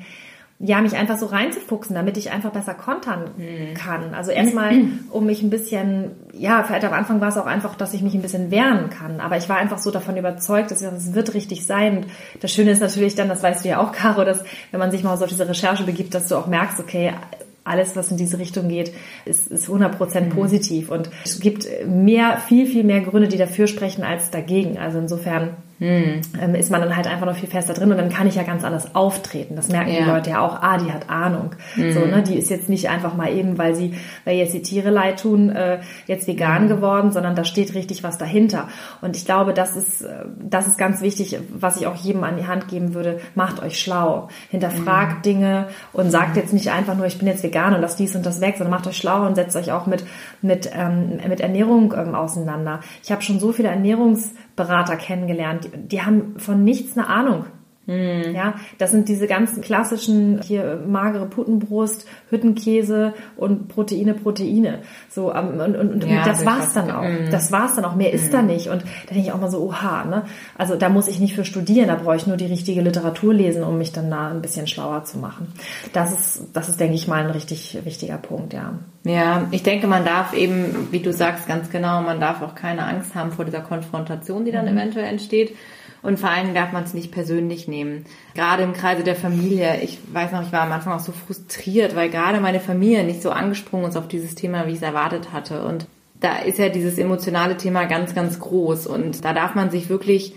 [0.60, 3.74] ja, mich einfach so reinzufuchsen, damit ich einfach besser kontern hm.
[3.74, 4.12] kann.
[4.12, 4.72] Also erstmal,
[5.10, 8.14] um mich ein bisschen, ja, vielleicht am Anfang war es auch einfach, dass ich mich
[8.14, 9.20] ein bisschen wehren kann.
[9.20, 11.98] Aber ich war einfach so davon überzeugt, dass es wird richtig sein.
[11.98, 12.06] Und
[12.40, 14.42] das Schöne ist natürlich dann, das weißt du ja auch, Caro, dass
[14.72, 17.12] wenn man sich mal so auf diese Recherche begibt, dass du auch merkst, okay,
[17.62, 18.92] alles, was in diese Richtung geht,
[19.26, 20.28] ist, ist 100% mhm.
[20.30, 20.90] positiv.
[20.90, 24.78] Und es gibt mehr, viel, viel mehr Gründe, die dafür sprechen als dagegen.
[24.78, 26.22] Also insofern hm.
[26.40, 28.42] Ähm, ist man dann halt einfach noch viel fester drin und dann kann ich ja
[28.42, 29.54] ganz anders auftreten.
[29.54, 30.00] Das merken ja.
[30.00, 30.60] die Leute ja auch.
[30.60, 31.50] Ah, die hat Ahnung.
[31.74, 31.92] Hm.
[31.92, 34.90] So, ne, die ist jetzt nicht einfach mal eben, weil sie, weil jetzt die Tiere
[34.90, 36.68] leid tun, äh, jetzt vegan hm.
[36.68, 38.68] geworden, sondern da steht richtig was dahinter.
[39.02, 42.36] Und ich glaube, das ist, äh, das ist ganz wichtig, was ich auch jedem an
[42.36, 43.20] die Hand geben würde.
[43.36, 44.28] Macht euch schlau.
[44.50, 45.22] Hinterfragt hm.
[45.22, 48.26] Dinge und sagt jetzt nicht einfach nur, ich bin jetzt vegan und das dies und
[48.26, 50.04] das weg, sondern macht euch schlau und setzt euch auch mit,
[50.42, 52.80] mit, ähm, mit Ernährung ähm, auseinander.
[53.04, 57.46] Ich habe schon so viele Ernährungs Berater kennengelernt, die, haben von nichts eine Ahnung.
[57.88, 58.35] Hm.
[58.35, 64.81] Ja, das sind diese ganzen klassischen hier magere Puttenbrust, Hüttenkäse und Proteine, Proteine.
[65.09, 67.03] So ähm, und, und, und ja, das war's dann auch.
[67.03, 67.31] Mm.
[67.31, 67.96] Das war's dann auch.
[67.96, 68.14] Mehr mm.
[68.14, 68.68] ist da nicht.
[68.68, 70.24] Und da denke ich auch mal so, oha, ne?
[70.59, 71.88] Also da muss ich nicht für studieren.
[71.88, 75.05] Da brauche ich nur die richtige Literatur lesen, um mich dann da ein bisschen schlauer
[75.05, 75.55] zu machen.
[75.94, 78.74] Das ist, das ist, denke ich mal, ein richtig wichtiger Punkt, ja.
[79.05, 82.85] Ja, ich denke, man darf eben, wie du sagst, ganz genau, man darf auch keine
[82.85, 84.77] Angst haben vor dieser Konfrontation, die dann mhm.
[84.77, 85.57] eventuell entsteht.
[86.02, 88.04] Und vor allem darf man es nicht persönlich nehmen.
[88.34, 89.80] Gerade im Kreise der Familie.
[89.82, 93.22] Ich weiß noch, ich war am Anfang auch so frustriert, weil gerade meine Familie nicht
[93.22, 95.64] so angesprungen ist auf dieses Thema, wie ich es erwartet hatte.
[95.64, 95.87] Und
[96.20, 98.87] da ist ja dieses emotionale Thema ganz, ganz groß.
[98.87, 100.34] Und da darf man sich wirklich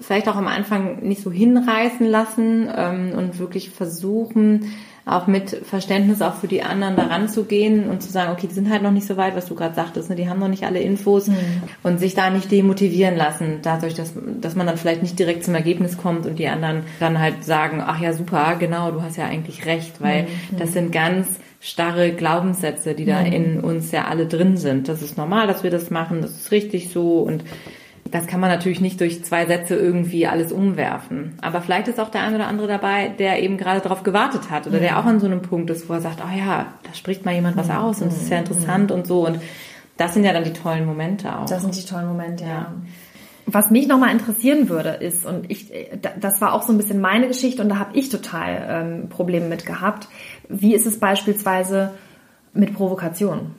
[0.00, 4.72] vielleicht auch am Anfang nicht so hinreißen lassen ähm, und wirklich versuchen,
[5.04, 8.54] auch mit Verständnis auch für die anderen daran zu gehen und zu sagen, okay, die
[8.54, 10.16] sind halt noch nicht so weit, was du gerade sagtest, ne?
[10.16, 11.36] die haben noch nicht alle Infos mhm.
[11.82, 15.56] und sich da nicht demotivieren lassen, dadurch, dass, dass man dann vielleicht nicht direkt zum
[15.56, 19.24] Ergebnis kommt und die anderen dann halt sagen, ach ja, super, genau, du hast ja
[19.24, 20.58] eigentlich recht, weil mhm.
[20.58, 21.26] das sind ganz
[21.60, 23.32] starre Glaubenssätze, die da mhm.
[23.32, 24.88] in uns ja alle drin sind.
[24.88, 27.44] Das ist normal, dass wir das machen, das ist richtig so und
[28.12, 31.32] das kann man natürlich nicht durch zwei Sätze irgendwie alles umwerfen.
[31.40, 34.66] Aber vielleicht ist auch der eine oder andere dabei, der eben gerade darauf gewartet hat
[34.66, 37.24] oder der auch an so einem Punkt ist, wo er sagt, oh ja, da spricht
[37.24, 39.26] mal jemand was aus und es ist ja interessant und so.
[39.26, 39.40] Und
[39.96, 41.46] das sind ja dann die tollen Momente auch.
[41.46, 42.50] Das sind die tollen Momente, ja.
[42.50, 42.74] ja.
[43.46, 45.72] Was mich nochmal interessieren würde, ist, und ich,
[46.20, 49.48] das war auch so ein bisschen meine Geschichte und da habe ich total ähm, Probleme
[49.48, 50.06] mit gehabt.
[50.48, 51.92] Wie ist es beispielsweise
[52.52, 53.52] mit Provokation?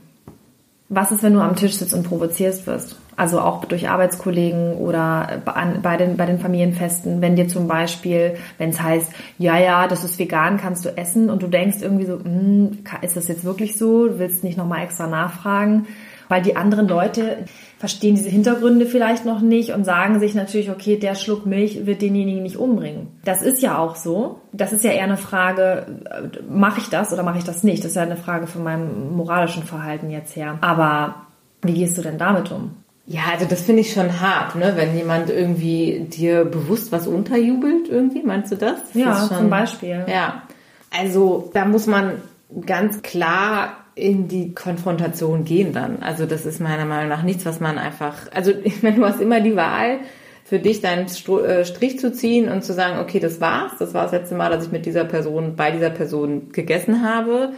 [0.89, 2.98] Was ist, wenn du am Tisch sitzt und provozierst wirst?
[3.15, 8.69] Also auch durch Arbeitskollegen oder bei den, bei den Familienfesten, wenn dir zum Beispiel, wenn
[8.69, 12.19] es heißt, ja, ja, das ist vegan, kannst du essen und du denkst irgendwie so,
[12.19, 14.08] hm, ist das jetzt wirklich so?
[14.08, 15.86] Du willst nicht nochmal extra nachfragen?
[16.28, 17.45] Weil die anderen Leute
[17.78, 22.02] verstehen diese Hintergründe vielleicht noch nicht und sagen sich natürlich, okay, der Schluck Milch wird
[22.02, 23.10] denjenigen nicht umbringen.
[23.26, 24.39] Das ist ja auch so.
[24.54, 27.84] Das ist ja eher eine Frage, äh, mache ich das oder mache ich das nicht?
[27.84, 30.58] Das ist ja eine Frage von meinem moralischen Verhalten jetzt her.
[30.62, 31.28] Aber
[31.62, 32.83] wie gehst du denn damit um?
[33.06, 34.74] Ja, also das finde ich schon hart, ne?
[34.76, 38.76] wenn jemand irgendwie dir bewusst was unterjubelt irgendwie, meinst du das?
[38.82, 40.06] das ja, schon, zum Beispiel.
[40.08, 40.44] Ja,
[40.89, 42.22] also da muss man
[42.66, 46.02] ganz klar in die Konfrontation gehen dann.
[46.02, 49.20] Also das ist meiner Meinung nach nichts, was man einfach, also ich meine, du hast
[49.20, 50.00] immer die Wahl,
[50.46, 54.04] für dich deinen äh, Strich zu ziehen und zu sagen, okay, das war's, das war
[54.04, 57.54] das letzte Mal, dass ich mit dieser Person, bei dieser Person gegessen habe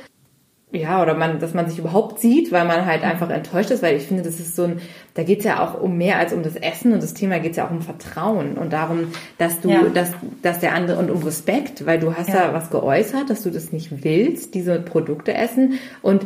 [0.72, 3.96] ja, oder man, dass man sich überhaupt sieht, weil man halt einfach enttäuscht ist, weil
[3.96, 4.82] ich finde, das ist so ein,
[5.14, 7.68] da geht's ja auch um mehr als um das Essen und das Thema geht's ja
[7.68, 9.84] auch um Vertrauen und darum, dass du, ja.
[9.94, 12.48] dass, dass der andere und um Respekt, weil du hast ja.
[12.48, 16.26] ja was geäußert, dass du das nicht willst, diese Produkte essen und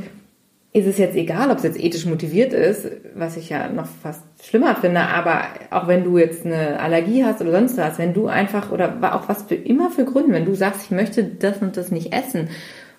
[0.72, 4.22] ist es jetzt egal, ob es jetzt ethisch motiviert ist, was ich ja noch fast
[4.44, 8.28] schlimmer finde, aber auch wenn du jetzt eine Allergie hast oder sonst was, wenn du
[8.28, 11.76] einfach oder auch was für immer für Gründe, wenn du sagst, ich möchte das und
[11.76, 12.50] das nicht essen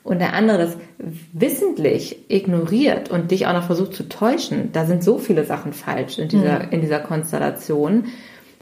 [0.02, 0.76] und der andere das
[1.32, 6.18] wissentlich ignoriert und dich auch noch versucht zu täuschen, da sind so viele Sachen falsch
[6.18, 6.70] in dieser, mhm.
[6.70, 8.06] in dieser Konstellation.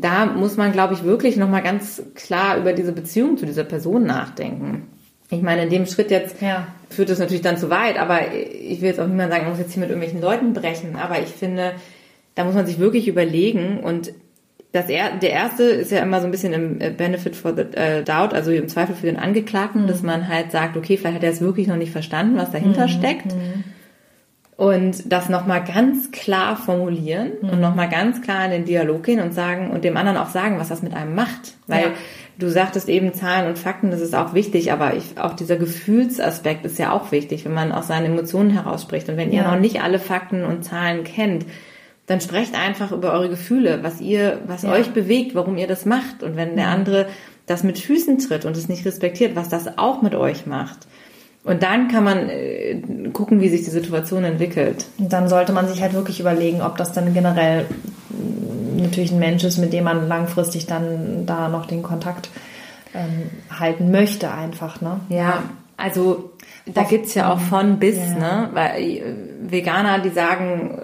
[0.01, 4.05] Da muss man, glaube ich, wirklich nochmal ganz klar über diese Beziehung zu dieser Person
[4.05, 4.88] nachdenken.
[5.31, 6.68] Ich meine, in dem Schritt jetzt ja.
[6.88, 9.61] führt es natürlich dann zu weit, aber ich will jetzt auch niemand sagen, man muss
[9.61, 11.72] jetzt hier mit irgendwelchen Leuten brechen, aber ich finde,
[12.35, 14.12] da muss man sich wirklich überlegen und
[14.72, 17.62] das er, der erste ist ja immer so ein bisschen im äh, Benefit for the
[17.62, 19.87] uh, Doubt, also im Zweifel für den Angeklagten, mhm.
[19.87, 22.87] dass man halt sagt, okay, vielleicht hat er es wirklich noch nicht verstanden, was dahinter
[22.87, 22.90] mhm.
[22.90, 23.35] steckt.
[23.35, 23.64] Mhm.
[24.57, 27.50] Und das nochmal ganz klar formulieren mhm.
[27.50, 30.59] und nochmal ganz klar in den Dialog gehen und sagen und dem anderen auch sagen,
[30.59, 31.54] was das mit einem macht.
[31.68, 31.90] Weil ja.
[32.38, 36.66] du sagtest eben Zahlen und Fakten, das ist auch wichtig, aber ich, auch dieser Gefühlsaspekt
[36.66, 39.09] ist ja auch wichtig, wenn man aus seinen Emotionen herausspricht.
[39.09, 39.42] Und wenn ja.
[39.42, 41.46] ihr noch nicht alle Fakten und Zahlen kennt,
[42.09, 44.73] dann sprecht einfach über eure Gefühle, was ihr, was ja.
[44.73, 46.23] euch bewegt, warum ihr das macht.
[46.23, 46.73] Und wenn der mhm.
[46.73, 47.07] andere
[47.47, 50.88] das mit Füßen tritt und es nicht respektiert, was das auch mit euch macht.
[51.44, 52.81] Und dann kann man äh,
[53.12, 54.87] gucken, wie sich die Situation entwickelt.
[54.99, 57.66] Und dann sollte man sich halt wirklich überlegen, ob das dann generell
[58.77, 62.31] natürlich ein Mensch ist, mit dem man langfristig dann da noch den Kontakt
[62.94, 64.81] ähm, halten möchte, einfach.
[64.81, 65.01] Ne?
[65.11, 65.42] Ja,
[65.77, 66.33] also
[66.66, 68.18] da gibt's ja auch von bis, ja.
[68.18, 68.49] ne?
[68.53, 69.03] Weil äh,
[69.40, 70.79] Veganer, die sagen,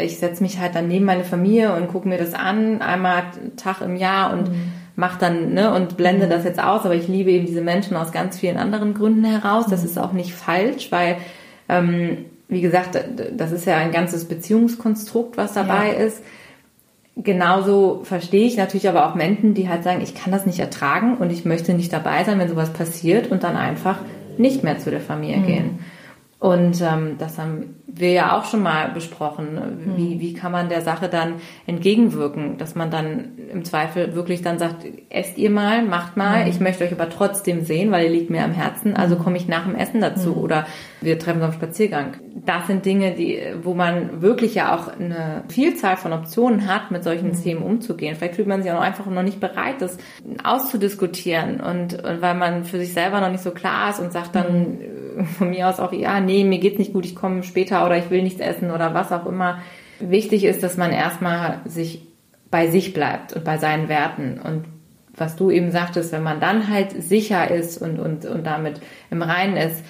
[0.00, 3.24] ich setze mich halt dann neben meine Familie und gucke mir das an, einmal
[3.56, 4.72] Tag im Jahr und mhm.
[4.96, 6.30] mach dann, ne, und blende mhm.
[6.30, 9.66] das jetzt aus, aber ich liebe eben diese Menschen aus ganz vielen anderen Gründen heraus.
[9.68, 9.86] Das mhm.
[9.86, 11.16] ist auch nicht falsch, weil,
[11.68, 12.98] ähm, wie gesagt,
[13.36, 16.04] das ist ja ein ganzes Beziehungskonstrukt, was dabei ja.
[16.04, 16.22] ist.
[17.16, 21.16] Genauso verstehe ich natürlich aber auch Menschen, die halt sagen, ich kann das nicht ertragen
[21.16, 23.98] und ich möchte nicht dabei sein, wenn sowas passiert und dann einfach
[24.38, 25.46] nicht mehr zu der Familie mhm.
[25.46, 25.78] gehen.
[26.40, 29.96] Und ähm, das haben wir ja auch schon mal besprochen.
[29.96, 30.20] Wie, mhm.
[30.20, 31.34] wie kann man der Sache dann
[31.66, 36.50] entgegenwirken, dass man dann im Zweifel wirklich dann sagt, esst ihr mal, macht mal, mhm.
[36.50, 39.48] ich möchte euch aber trotzdem sehen, weil ihr liegt mir am Herzen, also komme ich
[39.48, 40.66] nach dem Essen dazu oder
[41.00, 42.14] wir treffen uns am Spaziergang.
[42.34, 47.04] Das sind Dinge, die, wo man wirklich ja auch eine Vielzahl von Optionen hat, mit
[47.04, 47.42] solchen mhm.
[47.42, 48.16] Themen umzugehen.
[48.16, 49.98] Vielleicht fühlt man sich auch einfach noch nicht bereit, das
[50.42, 54.34] auszudiskutieren und, und weil man für sich selber noch nicht so klar ist und sagt
[54.34, 54.78] dann, mhm
[55.24, 58.10] von mir aus auch, ja, nee, mir geht's nicht gut, ich komme später oder ich
[58.10, 59.58] will nichts essen oder was auch immer.
[60.00, 62.06] Wichtig ist, dass man erstmal sich
[62.50, 64.40] bei sich bleibt und bei seinen Werten.
[64.42, 64.64] Und
[65.16, 68.80] was du eben sagtest, wenn man dann halt sicher ist und, und, und damit
[69.10, 69.84] im Reinen ist,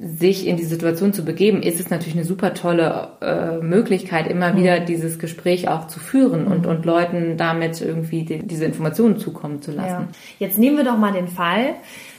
[0.00, 4.52] sich in die Situation zu begeben, ist es natürlich eine super tolle äh, Möglichkeit, immer
[4.52, 4.58] mhm.
[4.58, 9.62] wieder dieses Gespräch auch zu führen und, und Leuten damit irgendwie die, diese Informationen zukommen
[9.62, 9.88] zu lassen.
[9.88, 10.08] Ja.
[10.40, 11.74] Jetzt nehmen wir doch mal den Fall,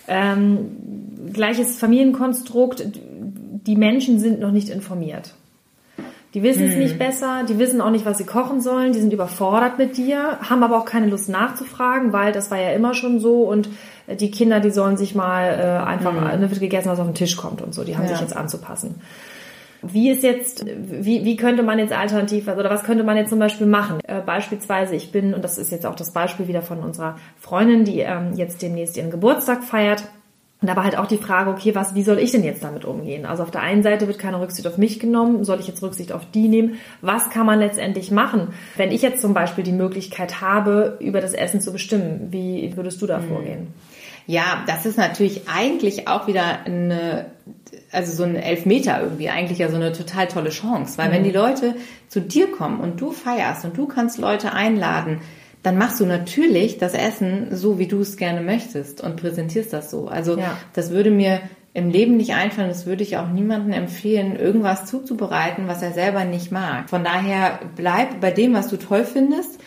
[0.08, 0.72] ähm,
[1.34, 2.86] gleiches Familienkonstrukt,
[3.68, 5.34] die Menschen sind noch nicht informiert.
[6.34, 6.80] Die wissen es hm.
[6.80, 10.38] nicht besser, die wissen auch nicht, was sie kochen sollen, die sind überfordert mit dir,
[10.48, 13.70] haben aber auch keine Lust nachzufragen, weil das war ja immer schon so und
[14.08, 16.42] die Kinder, die sollen sich mal äh, einfach, hm.
[16.42, 18.12] wird gegessen, was auf den Tisch kommt und so, die haben ja.
[18.12, 19.02] sich jetzt anzupassen.
[19.82, 23.40] Wie ist jetzt, wie, wie könnte man jetzt alternativ, oder was könnte man jetzt zum
[23.40, 24.00] Beispiel machen?
[24.04, 27.86] Äh, beispielsweise, ich bin, und das ist jetzt auch das Beispiel wieder von unserer Freundin,
[27.86, 30.04] die ähm, jetzt demnächst ihren Geburtstag feiert.
[30.62, 33.26] Und aber halt auch die Frage, okay, was, wie soll ich denn jetzt damit umgehen?
[33.26, 36.12] Also auf der einen Seite wird keine Rücksicht auf mich genommen, soll ich jetzt Rücksicht
[36.12, 36.80] auf die nehmen?
[37.02, 38.50] Was kann man letztendlich machen?
[38.76, 43.02] Wenn ich jetzt zum Beispiel die Möglichkeit habe, über das Essen zu bestimmen, wie würdest
[43.02, 43.28] du da hm.
[43.30, 43.68] vorgehen?
[44.28, 47.28] Ja, das ist natürlich eigentlich auch wieder eine
[47.92, 50.98] also so ein Elfmeter irgendwie, eigentlich ja so eine total tolle Chance.
[50.98, 51.14] Weil mhm.
[51.14, 51.76] wenn die Leute
[52.08, 55.22] zu dir kommen und du feierst und du kannst Leute einladen,
[55.64, 59.92] dann machst du natürlich das Essen so, wie du es gerne möchtest und präsentierst das
[59.92, 60.08] so.
[60.08, 60.58] Also ja.
[60.74, 61.42] das würde mir
[61.74, 66.26] im Leben nicht einfallen, das würde ich auch niemandem empfehlen, irgendwas zuzubereiten, was er selber
[66.26, 66.90] nicht mag.
[66.90, 69.60] Von daher bleib bei dem, was du toll findest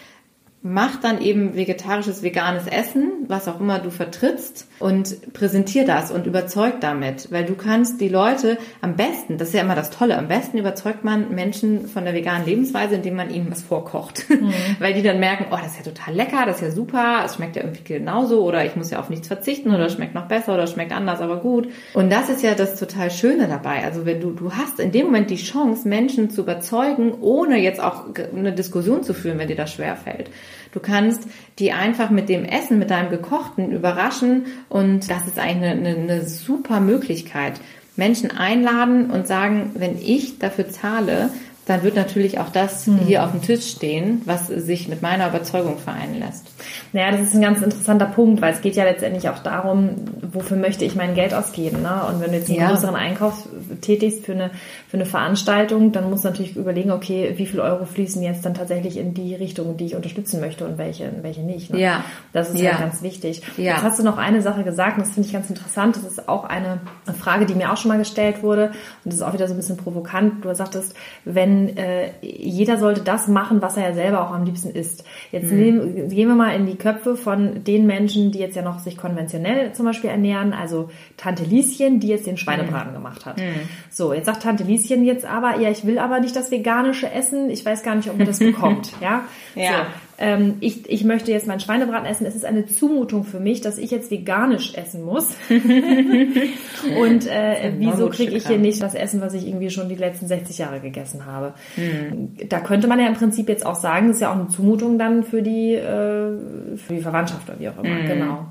[0.63, 6.27] mach dann eben vegetarisches, veganes Essen, was auch immer du vertrittst und präsentier das und
[6.27, 10.17] überzeug damit, weil du kannst die Leute am besten, das ist ja immer das Tolle,
[10.17, 14.53] am besten überzeugt man Menschen von der veganen Lebensweise, indem man ihnen was vorkocht, mhm.
[14.79, 17.35] weil die dann merken, oh, das ist ja total lecker, das ist ja super, es
[17.35, 20.29] schmeckt ja irgendwie genauso oder ich muss ja auf nichts verzichten oder es schmeckt noch
[20.29, 21.69] besser oder es schmeckt anders, aber gut.
[21.93, 23.83] Und das ist ja das total Schöne dabei.
[23.83, 27.81] Also wenn du, du hast in dem Moment die Chance, Menschen zu überzeugen, ohne jetzt
[27.81, 30.31] auch eine Diskussion zu führen, wenn dir das schwerfällt.
[30.73, 31.23] Du kannst
[31.59, 35.97] die einfach mit dem Essen, mit deinem Gekochten überraschen und das ist eigentlich eine, eine,
[35.97, 37.61] eine super Möglichkeit.
[37.97, 41.31] Menschen einladen und sagen, wenn ich dafür zahle,
[41.67, 43.01] dann wird natürlich auch das mhm.
[43.01, 46.47] hier auf dem Tisch stehen, was sich mit meiner Überzeugung vereinen lässt.
[46.93, 49.91] Naja, das ist ein ganz interessanter Punkt, weil es geht ja letztendlich auch darum,
[50.33, 51.83] wofür möchte ich mein Geld ausgeben.
[51.83, 52.03] Ne?
[52.09, 52.71] Und wenn du jetzt einen ja.
[52.71, 53.49] größeren Einkauf
[53.81, 54.51] tätigst für eine,
[54.89, 58.55] für eine Veranstaltung, dann musst du natürlich überlegen, okay, wie viel Euro fließen jetzt dann
[58.55, 61.73] tatsächlich in die Richtung, die ich unterstützen möchte und welche, welche nicht.
[61.73, 61.81] Ne?
[61.81, 62.05] Ja.
[62.33, 62.73] Das ist ja.
[62.73, 63.43] halt ganz wichtig.
[63.57, 63.75] Ja.
[63.75, 66.29] Jetzt hast du noch eine Sache gesagt, und das finde ich ganz interessant, das ist
[66.29, 66.81] auch eine
[67.19, 68.67] Frage, die mir auch schon mal gestellt wurde,
[69.05, 70.45] und das ist auch wieder so ein bisschen provokant.
[70.45, 74.71] Du sagtest, wenn äh, jeder sollte das machen, was er ja selber auch am liebsten
[74.71, 75.05] isst.
[75.31, 75.59] Jetzt mhm.
[75.59, 78.97] nehmen, gehen wir mal in die Köpfe von den Menschen, die jetzt ja noch sich
[78.97, 82.97] konventionell zum Beispiel ernähren, also Tante Lieschen, die jetzt den Schweinebraten mhm.
[82.97, 83.39] gemacht hat.
[83.39, 83.69] Mhm.
[83.91, 87.51] So, jetzt sagt Tante Lieschen jetzt aber, ja, ich will aber nicht das veganische Essen,
[87.51, 88.93] ich weiß gar nicht, ob man das bekommt.
[89.01, 89.71] Ja, ja.
[89.71, 92.27] So ähm, ich, ich möchte jetzt meinen Schweinebraten essen.
[92.27, 95.31] Es ist eine Zumutung für mich, dass ich jetzt veganisch essen muss.
[95.49, 100.27] und äh, wieso kriege ich hier nicht das Essen, was ich irgendwie schon die letzten
[100.27, 101.55] 60 Jahre gegessen habe?
[101.77, 102.49] Mhm.
[102.49, 104.99] Da könnte man ja im Prinzip jetzt auch sagen, das ist ja auch eine Zumutung
[104.99, 108.03] dann für die, äh, für die Verwandtschaft oder wie auch immer.
[108.03, 108.07] Mhm.
[108.07, 108.47] Genau.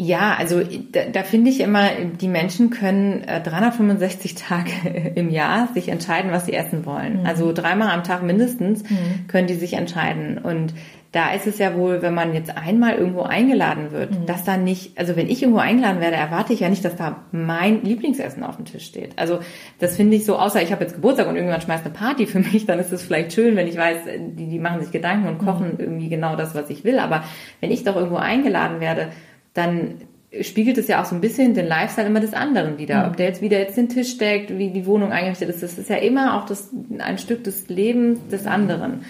[0.00, 1.88] Ja, also da, da finde ich immer,
[2.20, 4.70] die Menschen können äh, 365 Tage
[5.16, 7.20] im Jahr sich entscheiden, was sie essen wollen.
[7.20, 7.26] Mhm.
[7.26, 9.26] Also dreimal am Tag mindestens mhm.
[9.26, 10.38] können die sich entscheiden.
[10.38, 10.72] Und
[11.10, 14.26] da ist es ja wohl, wenn man jetzt einmal irgendwo eingeladen wird, mhm.
[14.26, 17.24] dass da nicht, also wenn ich irgendwo eingeladen werde, erwarte ich ja nicht, dass da
[17.32, 19.18] mein Lieblingsessen auf dem Tisch steht.
[19.18, 19.40] Also
[19.80, 22.38] das finde ich so, außer ich habe jetzt Geburtstag und irgendjemand schmeißt eine Party für
[22.52, 23.98] mich, dann ist es vielleicht schön, wenn ich weiß,
[24.36, 25.80] die, die machen sich Gedanken und kochen mhm.
[25.80, 27.00] irgendwie genau das, was ich will.
[27.00, 27.24] Aber
[27.60, 29.08] wenn ich doch irgendwo eingeladen werde,
[29.58, 29.96] dann
[30.40, 33.02] spiegelt es ja auch so ein bisschen den Lifestyle immer des anderen wieder.
[33.02, 33.08] Mhm.
[33.08, 35.90] Ob der jetzt wieder jetzt den Tisch deckt, wie die Wohnung eingerichtet ist, das ist
[35.90, 39.04] ja immer auch das, ein Stück des Lebens des anderen.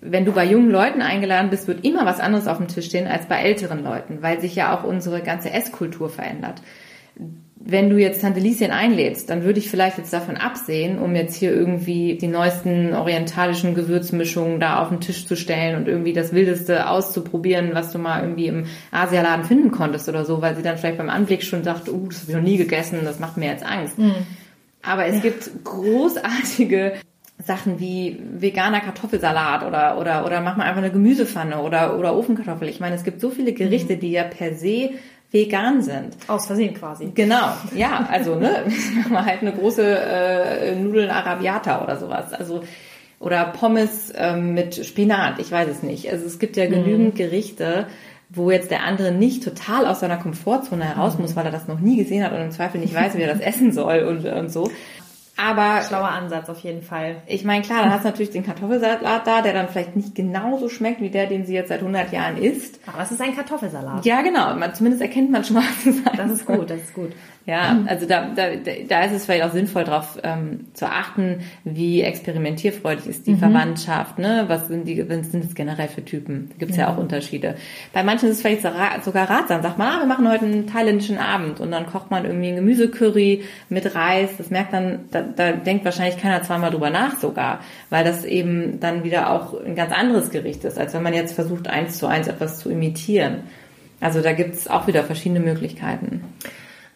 [0.00, 3.06] Wenn du bei jungen Leuten eingeladen bist, wird immer was anderes auf dem Tisch stehen
[3.06, 6.60] als bei älteren Leuten, weil sich ja auch unsere ganze Esskultur verändert
[7.68, 11.34] wenn du jetzt Tante Lieschen einlädst, dann würde ich vielleicht jetzt davon absehen, um jetzt
[11.34, 16.32] hier irgendwie die neuesten orientalischen Gewürzmischungen da auf den Tisch zu stellen und irgendwie das
[16.32, 20.78] Wildeste auszuprobieren, was du mal irgendwie im Asialaden finden konntest oder so, weil sie dann
[20.78, 23.50] vielleicht beim Anblick schon dachte, uh, das habe ich noch nie gegessen, das macht mir
[23.50, 23.98] jetzt Angst.
[23.98, 24.14] Mhm.
[24.82, 25.22] Aber es ja.
[25.22, 26.92] gibt großartige
[27.44, 32.68] Sachen wie veganer Kartoffelsalat oder, oder, oder mach mal einfach eine Gemüsepfanne oder, oder Ofenkartoffel.
[32.68, 34.00] Ich meine, es gibt so viele Gerichte, mhm.
[34.00, 34.90] die ja per se
[35.36, 36.16] vegan sind.
[36.26, 37.12] Aus Versehen quasi.
[37.14, 38.64] Genau, ja, also ne,
[39.08, 42.32] wir halt eine große äh, Nudeln Arabiata oder sowas.
[42.32, 42.62] Also
[43.18, 46.10] oder Pommes ähm, mit Spinat, ich weiß es nicht.
[46.10, 47.16] Also es gibt ja genügend mhm.
[47.16, 47.86] Gerichte,
[48.28, 51.22] wo jetzt der andere nicht total aus seiner Komfortzone heraus mhm.
[51.22, 53.32] muss, weil er das noch nie gesehen hat und im Zweifel nicht weiß, wie er
[53.32, 54.70] das essen soll und, und so.
[55.36, 57.16] Aber schlauer Ansatz auf jeden Fall.
[57.26, 60.70] Ich meine, klar, dann hast du natürlich den Kartoffelsalat da, der dann vielleicht nicht genauso
[60.70, 62.80] schmeckt wie der, den sie jetzt seit 100 Jahren isst.
[62.86, 64.06] Aber es ist ein Kartoffelsalat.
[64.06, 64.54] Ja, genau.
[64.54, 67.12] Man, zumindest erkennt man schon mal, was es Das ist gut, das ist gut.
[67.46, 68.48] Ja, also da, da,
[68.88, 73.38] da ist es vielleicht auch sinnvoll, darauf ähm, zu achten, wie experimentierfreudig ist die mhm.
[73.38, 74.46] Verwandtschaft, ne?
[74.48, 76.48] Was sind die, was sind es generell für Typen?
[76.50, 76.88] Da gibt es ja.
[76.88, 76.92] ja.
[76.92, 77.54] auch Unterschiede.
[77.92, 78.62] Bei manchen ist es vielleicht
[79.04, 79.62] sogar ratsam.
[79.62, 82.56] Sagt man, ah, wir machen heute einen thailändischen Abend und dann kocht man irgendwie ein
[82.56, 84.30] Gemüsecurry mit Reis.
[84.38, 87.60] Das merkt dann, da, denkt wahrscheinlich keiner zweimal drüber nach sogar,
[87.90, 91.34] weil das eben dann wieder auch ein ganz anderes Gericht ist, als wenn man jetzt
[91.34, 93.44] versucht, eins zu eins etwas zu imitieren.
[94.00, 96.22] Also da gibt es auch wieder verschiedene Möglichkeiten.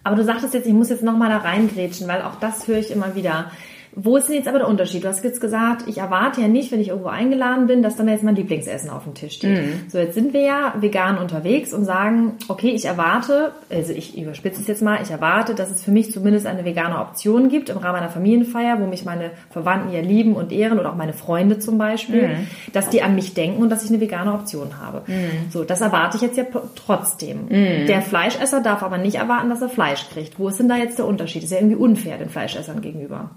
[0.02, 2.90] Aber du sagtest jetzt, ich muss jetzt nochmal da reingrätschen, weil auch das höre ich
[2.90, 3.50] immer wieder.
[3.94, 5.02] Wo ist denn jetzt aber der Unterschied?
[5.02, 8.08] Du hast jetzt gesagt, ich erwarte ja nicht, wenn ich irgendwo eingeladen bin, dass dann
[8.08, 9.58] jetzt mein Lieblingsessen auf dem Tisch steht.
[9.58, 9.72] Mhm.
[9.88, 14.60] So, jetzt sind wir ja vegan unterwegs und sagen, okay, ich erwarte, also ich überspitze
[14.60, 17.78] es jetzt mal, ich erwarte, dass es für mich zumindest eine vegane Option gibt im
[17.78, 21.58] Rahmen einer Familienfeier, wo mich meine Verwandten ja lieben und ehren oder auch meine Freunde
[21.58, 22.46] zum Beispiel, mhm.
[22.72, 25.02] dass die an mich denken und dass ich eine vegane Option habe.
[25.06, 25.50] Mhm.
[25.50, 26.44] So, das erwarte ich jetzt ja
[26.76, 27.46] trotzdem.
[27.48, 27.86] Mhm.
[27.86, 30.38] Der Fleischesser darf aber nicht erwarten, dass er Fleisch kriegt.
[30.38, 31.42] Wo ist denn da jetzt der Unterschied?
[31.42, 33.30] Das ist ja irgendwie unfair den Fleischessern gegenüber.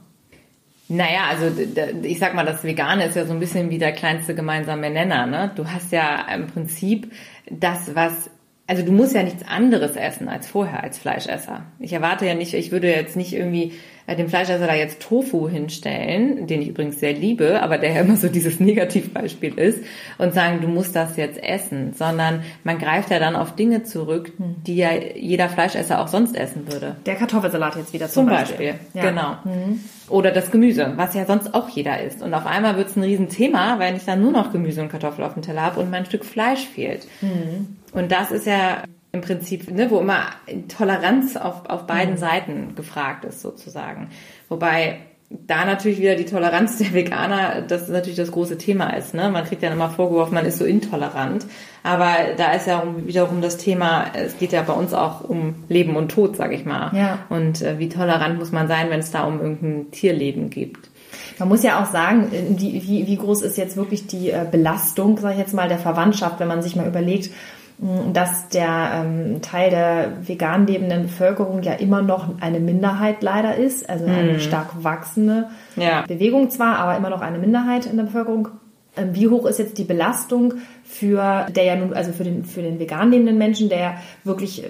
[0.90, 1.50] Naja, also
[2.04, 5.26] ich sag mal, das Vegane ist ja so ein bisschen wie der kleinste gemeinsame Nenner.
[5.26, 5.52] Ne?
[5.56, 7.12] Du hast ja im Prinzip
[7.50, 8.30] das, was
[8.66, 11.64] also du musst ja nichts anderes essen als vorher als Fleischesser.
[11.80, 13.74] Ich erwarte ja nicht, ich würde jetzt nicht irgendwie
[14.08, 18.02] äh, dem Fleischesser da jetzt Tofu hinstellen, den ich übrigens sehr liebe, aber der ja
[18.02, 19.84] immer so dieses Negativbeispiel ist,
[20.18, 24.32] und sagen, du musst das jetzt essen, sondern man greift ja dann auf Dinge zurück,
[24.38, 24.56] hm.
[24.66, 26.96] die ja jeder Fleischesser auch sonst essen würde.
[27.06, 28.74] Der Kartoffelsalat jetzt wieder zum, zum Beispiel.
[28.74, 29.02] Beispiel.
[29.02, 29.10] Ja.
[29.10, 29.32] Genau.
[29.44, 29.80] Mhm.
[30.10, 32.22] Oder das Gemüse, was ja sonst auch jeder isst.
[32.22, 35.24] Und auf einmal wird es ein Riesenthema, weil ich dann nur noch Gemüse und Kartoffel
[35.24, 37.08] auf dem Teller habe und mein Stück Fleisch fehlt.
[37.22, 37.78] Mhm.
[37.94, 40.26] Und das ist ja im Prinzip, ne, wo immer
[40.76, 42.20] Toleranz auf, auf beiden mhm.
[42.20, 44.10] Seiten gefragt ist, sozusagen.
[44.50, 45.00] Wobei
[45.48, 49.14] da natürlich wieder die Toleranz der Veganer, das ist natürlich das große Thema ist.
[49.14, 49.30] Ne?
[49.30, 51.46] Man kriegt ja immer vorgeworfen, man ist so intolerant.
[51.84, 55.96] Aber da ist ja wiederum das Thema, es geht ja bei uns auch um Leben
[55.96, 56.96] und Tod, sag ich mal.
[56.96, 57.20] Ja.
[57.30, 60.90] Und äh, wie tolerant muss man sein, wenn es da um irgendein Tierleben gibt?
[61.40, 65.18] Man muss ja auch sagen, wie, wie, wie groß ist jetzt wirklich die äh, Belastung,
[65.18, 67.32] sag ich jetzt mal, der Verwandtschaft, wenn man sich mal überlegt,
[68.14, 73.90] dass der ähm, Teil der vegan lebenden Bevölkerung ja immer noch eine Minderheit leider ist,
[73.90, 74.40] also eine mhm.
[74.40, 76.06] stark wachsende ja.
[76.08, 78.50] Bewegung zwar, aber immer noch eine Minderheit in der Bevölkerung.
[78.96, 80.54] Ähm, wie hoch ist jetzt die Belastung
[80.84, 84.70] für der ja nun, also für den für den vegan lebenden Menschen, der wirklich äh,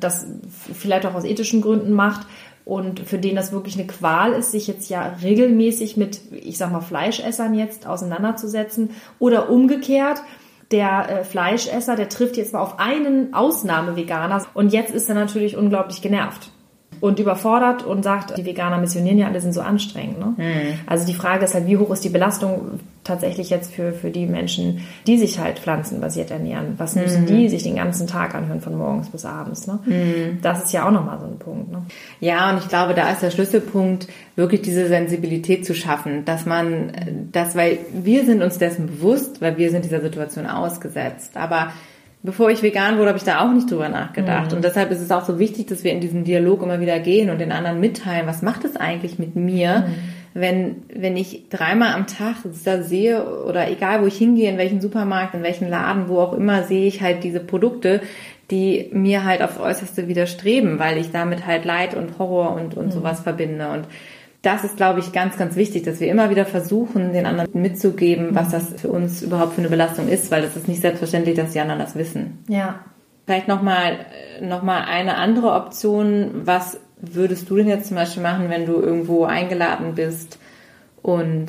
[0.00, 0.26] das
[0.72, 2.26] vielleicht auch aus ethischen Gründen macht,
[2.64, 6.70] und für den das wirklich eine Qual ist, sich jetzt ja regelmäßig mit, ich sag
[6.70, 10.22] mal, Fleischessern jetzt auseinanderzusetzen oder umgekehrt,
[10.72, 14.46] der äh, Fleischesser, der trifft jetzt mal auf einen Ausnahme-Veganer.
[14.54, 16.50] Und jetzt ist er natürlich unglaublich genervt
[17.02, 20.20] und überfordert und sagt, die Veganer missionieren ja alle sind so anstrengend.
[20.20, 20.34] Ne?
[20.36, 20.78] Mhm.
[20.86, 24.24] Also die Frage ist halt, wie hoch ist die Belastung tatsächlich jetzt für, für die
[24.24, 26.74] Menschen, die sich halt pflanzenbasiert ernähren?
[26.76, 27.26] Was müssen mhm.
[27.26, 29.66] die sich den ganzen Tag anhören von morgens bis abends?
[29.66, 29.80] Ne?
[29.84, 30.38] Mhm.
[30.42, 31.72] Das ist ja auch nochmal so ein Punkt.
[31.72, 31.82] Ne?
[32.20, 36.92] Ja, und ich glaube, da ist der Schlüsselpunkt, wirklich diese Sensibilität zu schaffen, dass man
[37.32, 41.36] das, weil wir sind uns dessen bewusst, weil wir sind dieser Situation ausgesetzt.
[41.36, 41.72] Aber
[42.22, 44.50] bevor ich vegan wurde, habe ich da auch nicht drüber nachgedacht.
[44.50, 44.56] Mhm.
[44.56, 47.30] Und deshalb ist es auch so wichtig, dass wir in diesen Dialog immer wieder gehen
[47.30, 49.94] und den anderen mitteilen, was macht es eigentlich mit mir, mhm.
[50.34, 54.80] wenn, wenn ich dreimal am Tag da sehe oder egal wo ich hingehe, in welchen
[54.80, 58.00] Supermarkt, in welchen Laden, wo auch immer, sehe ich halt diese Produkte,
[58.50, 62.86] die mir halt aufs Äußerste widerstreben, weil ich damit halt Leid und Horror und, und
[62.86, 62.90] mhm.
[62.92, 63.68] sowas verbinde.
[63.68, 63.86] Und
[64.42, 68.34] das ist, glaube ich, ganz, ganz wichtig, dass wir immer wieder versuchen, den anderen mitzugeben,
[68.34, 71.52] was das für uns überhaupt für eine Belastung ist, weil das ist nicht selbstverständlich, dass
[71.52, 72.44] die anderen das wissen.
[72.48, 72.80] Ja.
[73.24, 74.04] Vielleicht nochmal
[74.40, 76.42] noch mal eine andere Option.
[76.44, 80.38] Was würdest du denn jetzt zum Beispiel machen, wenn du irgendwo eingeladen bist
[81.02, 81.46] und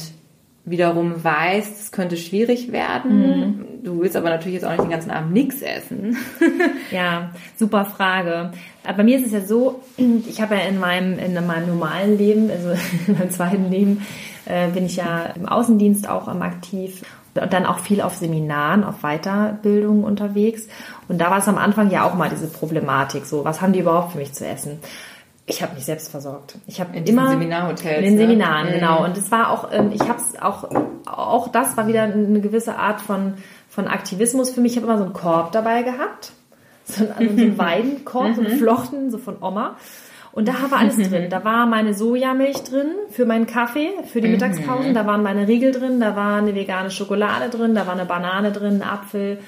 [0.65, 3.19] wiederum weißt, es könnte schwierig werden.
[3.19, 3.83] Mhm.
[3.83, 6.17] Du willst aber natürlich jetzt auch nicht den ganzen Abend nichts essen.
[6.91, 8.51] ja, super Frage.
[8.83, 9.81] Bei mir ist es ja so,
[10.27, 12.69] ich habe ja in meinem, in meinem normalen Leben, also
[13.07, 14.05] in meinem zweiten Leben,
[14.45, 17.01] äh, bin ich ja im Außendienst auch am aktiv
[17.35, 20.67] und dann auch viel auf Seminaren, auf Weiterbildungen unterwegs.
[21.07, 23.79] Und da war es am Anfang ja auch mal diese Problematik, so, was haben die
[23.79, 24.79] überhaupt für mich zu essen?
[25.45, 26.55] Ich habe mich selbst versorgt.
[26.67, 28.21] Ich habe immer Seminarhotels, in den ne?
[28.21, 28.75] Seminaren ne?
[28.75, 29.03] genau.
[29.03, 30.69] Und es war auch, ähm, ich habe es auch,
[31.05, 33.33] auch das war wieder eine gewisse Art von
[33.73, 34.73] von Aktivismus für mich.
[34.73, 36.31] Ich habe immer so einen Korb dabei gehabt,
[36.85, 38.59] so einen, so einen Weidenkorb, so einen mhm.
[38.59, 39.77] Flochten, so von Oma.
[40.31, 41.29] Und da war alles drin.
[41.29, 44.33] Da war meine Sojamilch drin für meinen Kaffee, für die mhm.
[44.33, 44.93] Mittagspausen.
[44.93, 48.51] Da waren meine Riegel drin, da war eine vegane Schokolade drin, da war eine Banane
[48.51, 49.39] drin, ein Apfel,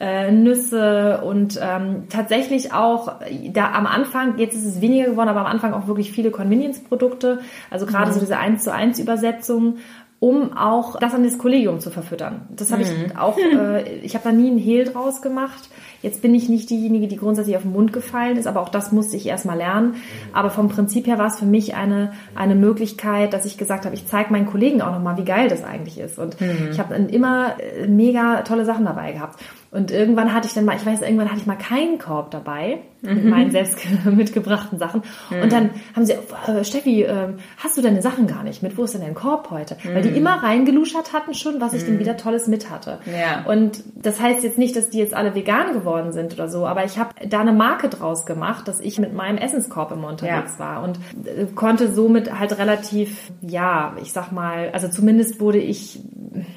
[0.00, 3.20] äh, Nüsse und ähm, tatsächlich auch
[3.52, 7.40] da am Anfang, jetzt ist es weniger geworden, aber am Anfang auch wirklich viele Convenience-Produkte,
[7.70, 8.14] also gerade mhm.
[8.14, 9.76] so diese 1 zu 1 Übersetzung
[10.20, 12.42] um auch das an das Kollegium zu verfüttern.
[12.50, 13.06] Das habe mhm.
[13.06, 15.70] ich auch, äh, ich habe da nie einen Hehl draus gemacht.
[16.02, 18.92] Jetzt bin ich nicht diejenige, die grundsätzlich auf den Mund gefallen ist, aber auch das
[18.92, 19.96] musste ich erstmal lernen.
[20.34, 23.94] Aber vom Prinzip her war es für mich eine, eine Möglichkeit, dass ich gesagt habe,
[23.94, 26.18] ich zeige meinen Kollegen auch nochmal, wie geil das eigentlich ist.
[26.18, 26.68] Und mhm.
[26.70, 29.40] ich habe immer äh, mega tolle Sachen dabei gehabt.
[29.72, 32.80] Und irgendwann hatte ich dann mal, ich weiß, irgendwann hatte ich mal keinen Korb dabei
[33.02, 33.30] mit mhm.
[33.30, 35.02] meinen selbst mitgebrachten Sachen.
[35.30, 35.42] Mhm.
[35.42, 36.14] Und dann haben sie,
[36.48, 38.76] äh, Steffi, äh, hast du deine Sachen gar nicht mit?
[38.76, 39.76] Wo ist denn dein Korb heute?
[39.84, 40.16] Weil die mhm.
[40.16, 42.00] immer reingeluschert hatten schon, was ich denn mhm.
[42.00, 42.98] wieder Tolles mit hatte.
[43.06, 43.44] Ja.
[43.50, 46.84] Und das heißt jetzt nicht, dass die jetzt alle vegan geworden sind oder so, aber
[46.84, 50.64] ich habe da eine Marke draus gemacht, dass ich mit meinem Essenskorb immer unterwegs ja.
[50.64, 56.00] war und äh, konnte somit halt relativ, ja, ich sag mal, also zumindest wurde ich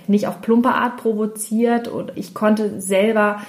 [0.07, 3.41] nicht auf plumpe Art provoziert und ich konnte selber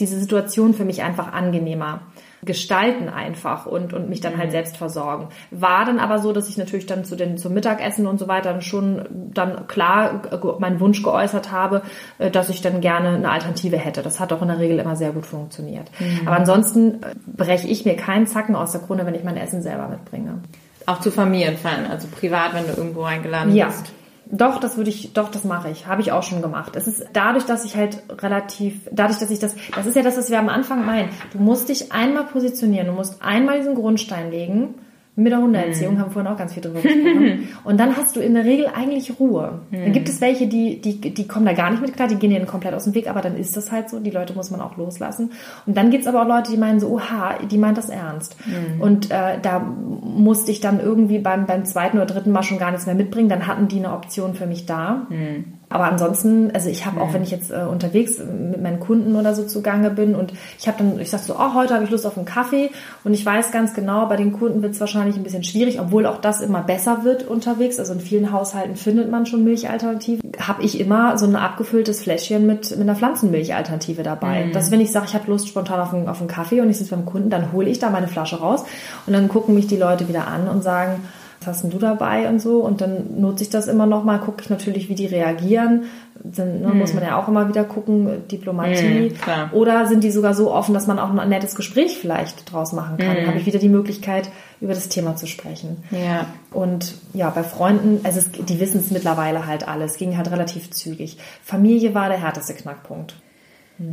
[0.00, 2.00] diese Situation für mich einfach angenehmer
[2.44, 4.52] gestalten einfach und, und mich dann halt mhm.
[4.52, 5.28] selbst versorgen.
[5.52, 8.60] War dann aber so, dass ich natürlich dann zu den, zum Mittagessen und so weiter
[8.62, 10.22] schon dann klar
[10.58, 11.82] meinen Wunsch geäußert habe,
[12.18, 14.02] äh, dass ich dann gerne eine Alternative hätte.
[14.02, 15.88] Das hat auch in der Regel immer sehr gut funktioniert.
[16.00, 16.26] Mhm.
[16.26, 19.62] Aber ansonsten äh, breche ich mir keinen Zacken aus der Krone, wenn ich mein Essen
[19.62, 20.40] selber mitbringe.
[20.86, 23.66] Auch zu Familienfeiern, also privat, wenn du irgendwo eingeladen ja.
[23.66, 23.92] bist.
[24.34, 25.86] Doch, das würde ich, doch, das mache ich.
[25.86, 26.74] Habe ich auch schon gemacht.
[26.74, 30.16] Es ist dadurch, dass ich halt relativ, dadurch, dass ich das, das ist ja das,
[30.16, 31.10] was wir am Anfang meinen.
[31.32, 34.74] Du musst dich einmal positionieren, du musst einmal diesen Grundstein legen
[35.22, 35.98] mit der Hundeerziehung mhm.
[35.98, 37.48] haben wir vorhin auch ganz viel drüber gesprochen.
[37.64, 39.60] Und dann hast du in der Regel eigentlich Ruhe.
[39.70, 39.82] Mhm.
[39.82, 42.30] Dann gibt es welche, die, die, die kommen da gar nicht mit klar, die gehen
[42.30, 44.00] denen komplett aus dem Weg, aber dann ist das halt so.
[44.00, 45.32] Die Leute muss man auch loslassen.
[45.66, 48.36] Und dann gibt's aber auch Leute, die meinen so, oha, die meint das ernst.
[48.46, 48.80] Mhm.
[48.80, 52.70] Und äh, da musste ich dann irgendwie beim, beim zweiten oder dritten Mal schon gar
[52.70, 53.28] nichts mehr mitbringen.
[53.28, 55.06] Dann hatten die eine Option für mich da.
[55.08, 55.44] Mhm.
[55.72, 59.34] Aber ansonsten, also ich habe auch, wenn ich jetzt äh, unterwegs mit meinen Kunden oder
[59.34, 62.06] so zugange bin und ich habe dann, ich sag so, oh, heute habe ich Lust
[62.06, 62.70] auf einen Kaffee
[63.04, 66.06] und ich weiß ganz genau, bei den Kunden wird es wahrscheinlich ein bisschen schwierig, obwohl
[66.06, 67.78] auch das immer besser wird unterwegs.
[67.78, 70.32] Also in vielen Haushalten findet man schon Milchalternativen.
[70.38, 74.46] Habe ich immer so ein abgefülltes Fläschchen mit, mit einer Pflanzenmilchalternative dabei.
[74.46, 74.52] Mhm.
[74.52, 76.78] Dass wenn ich sage, ich habe Lust spontan auf einen, auf einen Kaffee und ich
[76.78, 78.64] sitze beim Kunden, dann hole ich da meine Flasche raus
[79.06, 81.02] und dann gucken mich die Leute wieder an und sagen,
[81.46, 84.18] was hast denn du dabei und so und dann nutze ich das immer noch mal,
[84.18, 85.84] gucke ich natürlich, wie die reagieren.
[86.24, 86.78] Dann ne, hm.
[86.78, 89.10] muss man ja auch immer wieder gucken, Diplomatie.
[89.10, 92.72] Hm, Oder sind die sogar so offen, dass man auch ein nettes Gespräch vielleicht draus
[92.72, 93.16] machen kann.
[93.16, 93.26] Hm.
[93.26, 94.30] Habe ich wieder die Möglichkeit,
[94.60, 95.78] über das Thema zu sprechen.
[95.90, 96.26] Ja.
[96.52, 100.70] Und ja, bei Freunden, also es, die wissen es mittlerweile halt alles, ging halt relativ
[100.70, 101.18] zügig.
[101.42, 103.16] Familie war der härteste Knackpunkt.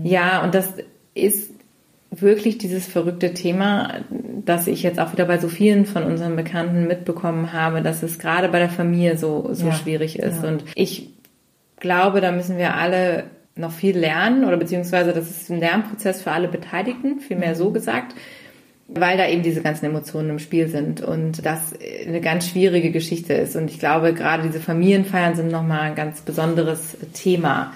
[0.03, 0.67] Ja, und das
[1.15, 1.51] ist
[2.11, 3.93] wirklich dieses verrückte Thema,
[4.45, 8.19] das ich jetzt auch wieder bei so vielen von unseren Bekannten mitbekommen habe, dass es
[8.19, 9.73] gerade bei der Familie so, so ja.
[9.73, 10.43] schwierig ist.
[10.43, 10.49] Ja.
[10.49, 11.09] Und ich
[11.77, 13.25] glaube, da müssen wir alle
[13.55, 17.55] noch viel lernen oder beziehungsweise das ist ein Lernprozess für alle Beteiligten, vielmehr mhm.
[17.55, 18.15] so gesagt,
[18.87, 21.73] weil da eben diese ganzen Emotionen im Spiel sind und das
[22.07, 23.55] eine ganz schwierige Geschichte ist.
[23.55, 27.73] Und ich glaube, gerade diese Familienfeiern sind nochmal ein ganz besonderes Thema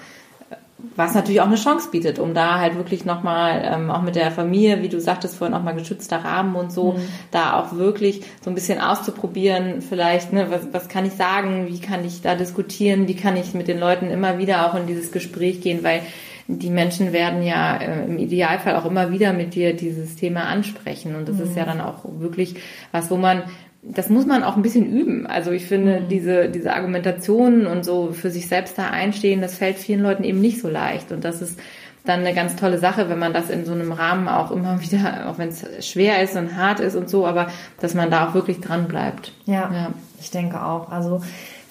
[0.96, 4.30] was natürlich auch eine Chance bietet, um da halt wirklich nochmal, ähm, auch mit der
[4.30, 7.02] Familie, wie du sagtest vorhin, auch mal geschützter Rahmen und so, mhm.
[7.30, 11.80] da auch wirklich so ein bisschen auszuprobieren, vielleicht, ne, was, was kann ich sagen, wie
[11.80, 15.12] kann ich da diskutieren, wie kann ich mit den Leuten immer wieder auch in dieses
[15.12, 16.02] Gespräch gehen, weil
[16.46, 21.16] die Menschen werden ja äh, im Idealfall auch immer wieder mit dir dieses Thema ansprechen
[21.16, 21.44] und das mhm.
[21.44, 21.68] ist ja mhm.
[21.68, 22.56] dann auch wirklich
[22.92, 23.44] was, wo man
[23.86, 25.26] das muss man auch ein bisschen üben.
[25.26, 26.08] Also ich finde, mhm.
[26.08, 30.40] diese, diese Argumentationen und so für sich selbst da einstehen, das fällt vielen Leuten eben
[30.40, 31.12] nicht so leicht.
[31.12, 31.58] Und das ist
[32.04, 35.28] dann eine ganz tolle Sache, wenn man das in so einem Rahmen auch immer wieder,
[35.28, 37.48] auch wenn es schwer ist und hart ist und so, aber
[37.80, 39.32] dass man da auch wirklich dran bleibt.
[39.46, 39.90] Ja, ja.
[40.20, 40.90] ich denke auch.
[40.90, 41.20] Also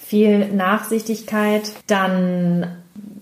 [0.00, 2.66] viel Nachsichtigkeit, dann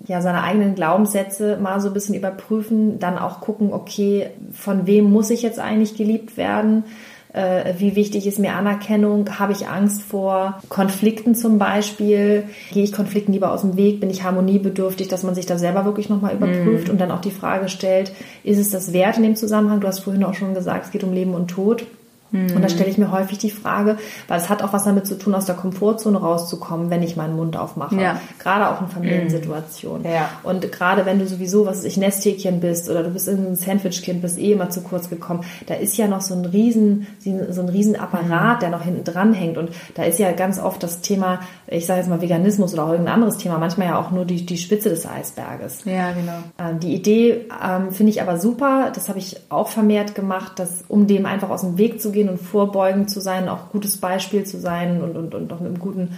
[0.07, 5.11] ja seine eigenen Glaubenssätze mal so ein bisschen überprüfen, dann auch gucken, okay, von wem
[5.11, 6.85] muss ich jetzt eigentlich geliebt werden?
[7.33, 12.93] Äh, wie wichtig ist mir Anerkennung, habe ich Angst vor Konflikten zum Beispiel, gehe ich
[12.93, 16.35] Konflikten lieber aus dem Weg, bin ich harmoniebedürftig, dass man sich da selber wirklich nochmal
[16.35, 16.91] überprüft mm.
[16.91, 18.13] und dann auch die Frage stellt,
[18.45, 19.81] ist es das wert in dem Zusammenhang?
[19.81, 21.87] Du hast vorhin auch schon gesagt, es geht um Leben und Tod.
[22.33, 22.69] Und da mhm.
[22.69, 25.45] stelle ich mir häufig die Frage, weil es hat auch was damit zu tun, aus
[25.45, 27.97] der Komfortzone rauszukommen, wenn ich meinen Mund aufmache.
[27.97, 28.21] Ja.
[28.39, 30.11] Gerade auch in Familiensituationen.
[30.11, 30.31] Ja.
[30.43, 34.39] Und gerade wenn du sowieso, was ich, Nesthäkchen bist oder du bist ein Sandwichkind, bist
[34.39, 37.07] eh immer zu kurz gekommen, da ist ja noch so ein riesen,
[37.51, 38.61] so ein riesen Apparat, mhm.
[38.61, 39.59] der noch hinten dran hängt.
[39.59, 42.91] Und da ist ja ganz oft das Thema, ich sage jetzt mal Veganismus oder auch
[42.91, 45.85] irgendein anderes Thema, manchmal ja auch nur die, die Spitze des Eisberges.
[45.85, 46.39] Ja, genau.
[46.59, 48.91] Ähm, die Idee ähm, finde ich aber super.
[48.95, 52.22] Das habe ich auch vermehrt gemacht, dass um dem einfach aus dem Weg zu gehen,
[52.23, 55.69] vorgehen und vorbeugend zu sein, auch gutes Beispiel zu sein und, und, und auch mit
[55.69, 56.11] einem guten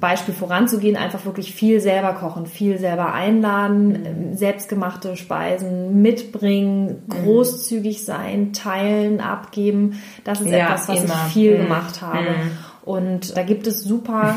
[0.00, 4.34] Beispiel voranzugehen, einfach wirklich viel selber kochen, viel selber einladen, mhm.
[4.34, 7.10] selbstgemachte Speisen mitbringen, mhm.
[7.24, 10.00] großzügig sein, teilen, abgeben.
[10.24, 11.14] Das ist ja, etwas, was immer.
[11.26, 11.62] ich viel mhm.
[11.64, 12.22] gemacht habe.
[12.22, 12.50] Mhm.
[12.84, 14.36] Und da gibt es super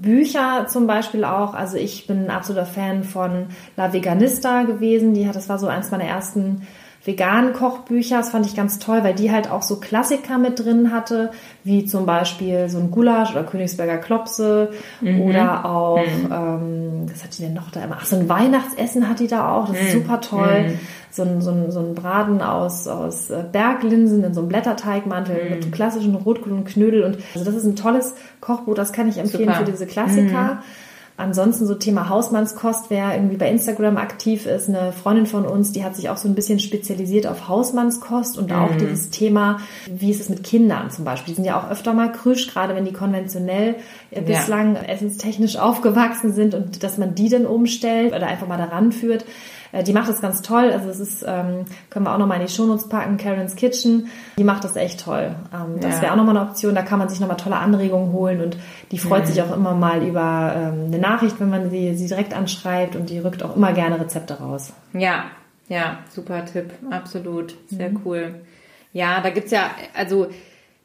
[0.00, 1.54] Bücher zum Beispiel auch.
[1.54, 3.46] Also ich bin ein absoluter Fan von
[3.76, 5.14] La Veganista gewesen.
[5.14, 6.62] Die hat, das war so eins meiner ersten
[7.06, 8.18] veganen Kochbücher.
[8.18, 11.30] Das fand ich ganz toll, weil die halt auch so Klassiker mit drin hatte,
[11.62, 15.22] wie zum Beispiel so ein Gulasch oder Königsberger Klopse mhm.
[15.22, 16.32] oder auch, mhm.
[16.32, 17.98] ähm, was hat die denn noch da immer?
[18.00, 19.68] Ach, so ein Weihnachtsessen hat die da auch.
[19.68, 19.98] Das ist mhm.
[20.00, 20.64] super toll.
[20.68, 20.78] Mhm.
[21.10, 25.48] So ein, so, ein, so ein Braten aus, aus äh, Berglinsen in so einem Blätterteigmantel
[25.48, 25.70] mit mhm.
[25.70, 27.04] klassischen Rotkohl und Knödel.
[27.04, 29.58] Und also das ist ein tolles Kochbuch, das kann ich empfehlen super.
[29.60, 30.62] für diese Klassiker.
[31.16, 31.22] Mhm.
[31.24, 35.84] Ansonsten so Thema Hausmannskost, wer irgendwie bei Instagram aktiv ist, eine Freundin von uns, die
[35.84, 38.56] hat sich auch so ein bisschen spezialisiert auf Hausmannskost und mhm.
[38.56, 41.32] auch dieses Thema, wie ist es mit Kindern zum Beispiel.
[41.32, 43.76] Die sind ja auch öfter mal krüsch, gerade wenn die konventionell
[44.10, 44.82] äh, bislang ja.
[44.82, 49.24] essenstechnisch aufgewachsen sind und dass man die dann umstellt oder einfach mal daran führt.
[49.72, 50.70] Äh, die macht das ganz toll.
[50.72, 54.08] Also es ist, ähm, können wir auch nochmal in die Shownotes packen, Karen's Kitchen.
[54.38, 55.34] Die macht das echt toll.
[55.52, 56.02] Ähm, das ja.
[56.02, 56.74] wäre auch nochmal eine Option.
[56.74, 58.56] Da kann man sich nochmal tolle Anregungen holen und
[58.90, 59.26] die freut mhm.
[59.26, 63.10] sich auch immer mal über ähm, eine Nachricht, wenn man sie, sie direkt anschreibt und
[63.10, 64.72] die rückt auch immer gerne Rezepte raus.
[64.92, 65.24] Ja,
[65.68, 66.72] ja, super Tipp.
[66.90, 67.56] Absolut.
[67.68, 68.00] Sehr mhm.
[68.04, 68.34] cool.
[68.92, 70.28] Ja, da gibt's ja, also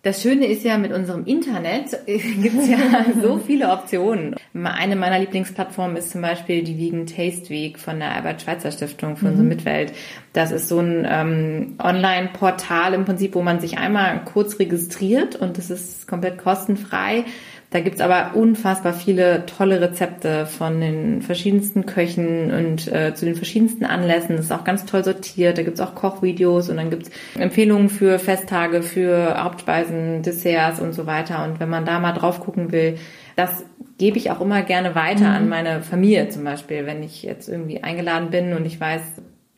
[0.04, 4.36] das Schöne ist ja, mit unserem Internet gibt es ja so viele Optionen.
[4.54, 9.26] Eine meiner Lieblingsplattformen ist zum Beispiel die Vegan Taste Week von der Albert-Schweitzer Stiftung für
[9.26, 9.32] mhm.
[9.32, 9.94] unsere Mitwelt.
[10.34, 15.60] Das ist so ein ähm, Online-Portal im Prinzip, wo man sich einmal kurz registriert und
[15.60, 17.26] das ist komplett kostenfrei.
[17.72, 23.36] Da gibt's aber unfassbar viele tolle Rezepte von den verschiedensten Köchen und äh, zu den
[23.36, 24.36] verschiedensten Anlässen.
[24.36, 25.58] Das ist auch ganz toll sortiert.
[25.58, 27.10] Da gibt's auch Kochvideos und dann gibt's
[27.40, 31.46] Empfehlungen für Festtage, für Hauptspeisen, Desserts und so weiter.
[31.46, 32.98] Und wenn man da mal drauf gucken will,
[33.38, 33.64] das
[33.98, 35.36] gebe ich auch immer gerne weiter mhm.
[35.36, 39.02] an meine Familie zum Beispiel, wenn ich jetzt irgendwie eingeladen bin und ich weiß,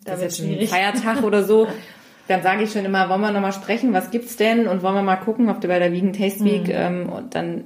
[0.05, 1.67] das ist jetzt ein Feiertag oder so.
[2.27, 4.67] Dann sage ich schon immer, wollen wir nochmal sprechen, was gibt's denn?
[4.67, 6.73] Und wollen wir mal gucken, ob du bei der Vegan Taste Week, mhm.
[6.73, 7.63] ähm, und dann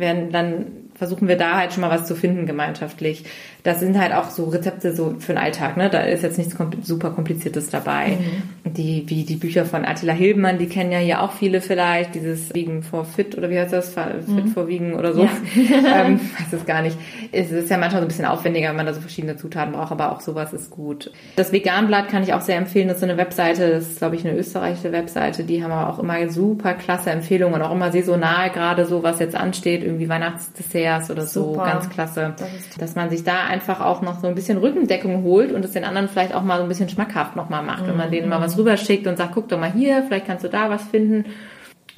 [0.00, 3.24] werden dann versuchen wir da halt schon mal was zu finden gemeinschaftlich.
[3.68, 5.90] Das sind halt auch so Rezepte so für den Alltag, ne?
[5.90, 8.18] Da ist jetzt nichts super kompliziertes dabei.
[8.64, 8.72] Mhm.
[8.72, 12.54] Die wie die Bücher von Attila Hilbmann, die kennen ja hier auch viele vielleicht, dieses
[12.54, 13.90] Wiegen vor Fit oder wie heißt das?
[13.90, 14.48] Fit mhm.
[14.48, 15.24] vor Wiegen oder so.
[15.24, 15.30] Ja.
[16.06, 16.96] ähm, weiß es gar nicht.
[17.32, 19.92] Es ist ja manchmal so ein bisschen aufwendiger, wenn man da so verschiedene Zutaten braucht,
[19.92, 21.10] aber auch sowas ist gut.
[21.36, 22.88] Das Veganblatt kann ich auch sehr empfehlen.
[22.88, 25.44] Das ist so eine Webseite, das ist glaube ich eine österreichische Webseite.
[25.44, 29.18] Die haben aber auch immer super klasse Empfehlungen und auch immer saisonal gerade so, was
[29.18, 31.54] jetzt ansteht, irgendwie Weihnachtsdessert Fairs oder so.
[31.54, 31.64] Super.
[31.64, 32.34] Ganz klasse.
[32.78, 35.84] Dass man sich da einfach auch noch so ein bisschen Rückendeckung holt und es den
[35.84, 37.86] anderen vielleicht auch mal so ein bisschen schmackhaft nochmal macht.
[37.86, 40.48] Wenn man denen mal was rüberschickt und sagt, guck doch mal hier, vielleicht kannst du
[40.48, 41.24] da was finden.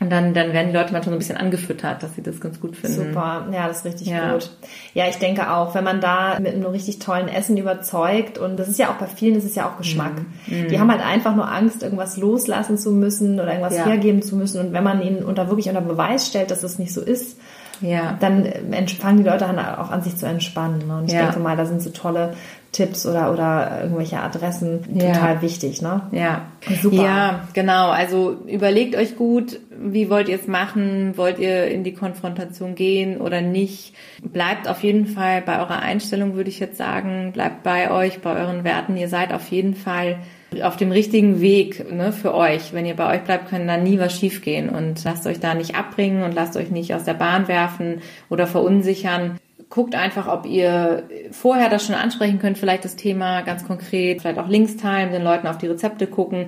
[0.01, 2.59] Und dann, dann werden die Leute manchmal so ein bisschen angefüttert, dass sie das ganz
[2.59, 3.09] gut finden.
[3.09, 4.33] Super, ja, das ist richtig Ja.
[4.33, 4.51] gut.
[4.95, 8.69] Ja, ich denke auch, wenn man da mit einem richtig tollen Essen überzeugt und das
[8.69, 10.13] ist ja auch bei vielen, das ist ja auch Geschmack.
[10.47, 10.69] Mhm.
[10.69, 13.85] Die haben halt einfach nur Angst, irgendwas loslassen zu müssen oder irgendwas Ja.
[13.85, 16.95] hergeben zu müssen und wenn man ihnen unter wirklich unter Beweis stellt, dass das nicht
[16.95, 17.37] so ist,
[17.81, 18.17] Ja.
[18.21, 20.87] dann äh, fangen die Leute an, auch an sich zu entspannen.
[20.87, 20.99] Ne?
[20.99, 21.23] Und ich Ja.
[21.25, 22.35] denke mal, da sind so tolle
[22.73, 25.13] Tipps oder, oder irgendwelche Adressen Ja.
[25.13, 25.83] total wichtig.
[25.83, 26.03] Ne?
[26.13, 26.43] Ja.
[26.81, 26.97] Super.
[27.03, 27.91] Ja, genau.
[27.91, 31.17] Also überlegt euch gut, wie wollt ihr es machen?
[31.17, 33.95] Wollt ihr in die Konfrontation gehen oder nicht?
[34.23, 37.33] Bleibt auf jeden Fall bei eurer Einstellung, würde ich jetzt sagen.
[37.33, 38.97] Bleibt bei euch, bei euren Werten.
[38.97, 40.19] Ihr seid auf jeden Fall
[40.63, 42.73] auf dem richtigen Weg ne, für euch.
[42.73, 44.69] Wenn ihr bei euch bleibt, kann da nie was schiefgehen.
[44.69, 48.47] Und lasst euch da nicht abbringen und lasst euch nicht aus der Bahn werfen oder
[48.47, 49.39] verunsichern
[49.71, 54.41] guckt einfach, ob ihr vorher das schon ansprechen könnt, vielleicht das Thema ganz konkret, vielleicht
[54.41, 56.47] auch Links teilen, den Leuten auf die Rezepte gucken.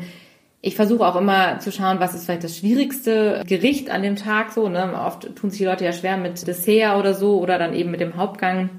[0.60, 4.52] Ich versuche auch immer zu schauen, was ist vielleicht das schwierigste Gericht an dem Tag
[4.52, 4.68] so.
[4.68, 4.92] Ne?
[5.06, 8.00] Oft tun sich die Leute ja schwer mit Dessert oder so oder dann eben mit
[8.00, 8.70] dem Hauptgang,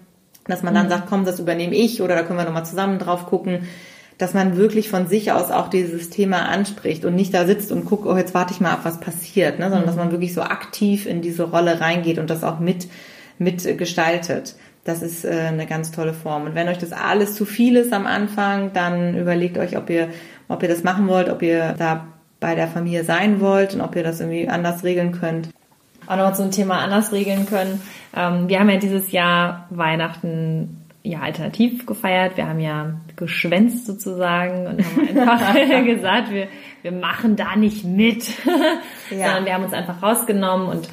[0.46, 3.26] dass man dann sagt, komm, das übernehme ich oder da können wir nochmal zusammen drauf
[3.28, 3.68] gucken
[4.18, 7.86] dass man wirklich von sich aus auch dieses Thema anspricht und nicht da sitzt und
[7.86, 9.70] guckt, oh, jetzt warte ich mal ab, was passiert, ne?
[9.70, 12.88] sondern dass man wirklich so aktiv in diese Rolle reingeht und das auch mit
[13.40, 14.56] mitgestaltet.
[14.84, 16.44] Das ist äh, eine ganz tolle Form.
[16.44, 20.10] Und wenn euch das alles zu viel ist am Anfang, dann überlegt euch, ob ihr,
[20.48, 22.08] ob ihr das machen wollt, ob ihr da
[22.40, 25.50] bei der Familie sein wollt und ob ihr das irgendwie anders regeln könnt.
[26.06, 27.82] Auch noch zum Thema anders regeln können.
[28.16, 32.38] Ähm, wir haben ja dieses Jahr Weihnachten ja alternativ gefeiert.
[32.38, 35.54] Wir haben ja geschwänzt sozusagen und haben einfach
[35.86, 36.48] gesagt, wir,
[36.82, 38.26] wir machen da nicht mit,
[39.12, 39.28] Ja.
[39.28, 40.90] sondern wir haben uns einfach rausgenommen und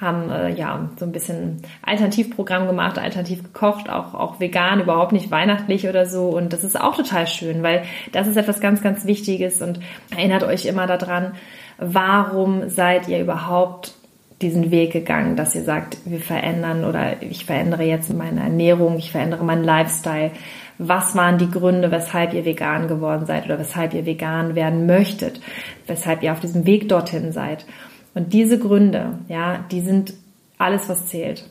[0.00, 5.32] haben äh, ja so ein bisschen Alternativprogramm gemacht, alternativ gekocht, auch auch vegan, überhaupt nicht
[5.32, 7.82] weihnachtlich oder so und das ist auch total schön, weil
[8.12, 9.80] das ist etwas ganz ganz Wichtiges und
[10.16, 11.32] erinnert euch immer daran,
[11.78, 13.97] warum seid ihr überhaupt
[14.40, 19.10] diesen Weg gegangen, dass ihr sagt, wir verändern oder ich verändere jetzt meine Ernährung, ich
[19.10, 20.30] verändere meinen Lifestyle.
[20.78, 25.40] Was waren die Gründe, weshalb ihr vegan geworden seid oder weshalb ihr vegan werden möchtet,
[25.88, 27.66] weshalb ihr auf diesem Weg dorthin seid?
[28.14, 30.14] Und diese Gründe, ja, die sind
[30.56, 31.44] alles, was zählt.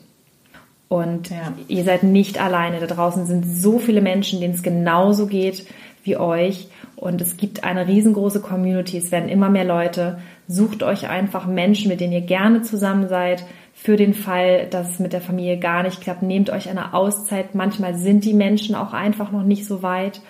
[0.88, 1.52] Und Ja.
[1.68, 2.80] ihr seid nicht alleine.
[2.80, 5.66] Da draußen sind so viele Menschen, denen es genauso geht
[6.04, 6.68] wie euch.
[6.98, 8.98] Und es gibt eine riesengroße Community.
[8.98, 10.18] Es werden immer mehr Leute.
[10.48, 13.44] Sucht euch einfach Menschen, mit denen ihr gerne zusammen seid.
[13.72, 17.54] Für den Fall, dass es mit der Familie gar nicht klappt, nehmt euch eine Auszeit.
[17.54, 20.20] Manchmal sind die Menschen auch einfach noch nicht so weit.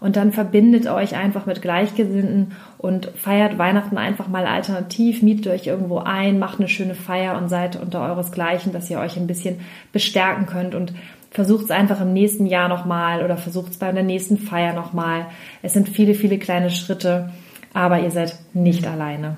[0.00, 5.66] Und dann verbindet euch einfach mit Gleichgesinnten und feiert Weihnachten einfach mal alternativ, mietet euch
[5.66, 9.60] irgendwo ein, macht eine schöne Feier und seid unter euresgleichen, dass ihr euch ein bisschen
[9.92, 10.92] bestärken könnt und
[11.30, 15.26] versucht es einfach im nächsten Jahr nochmal oder versucht es bei der nächsten Feier nochmal.
[15.62, 17.30] Es sind viele, viele kleine Schritte,
[17.74, 19.36] aber ihr seid nicht alleine.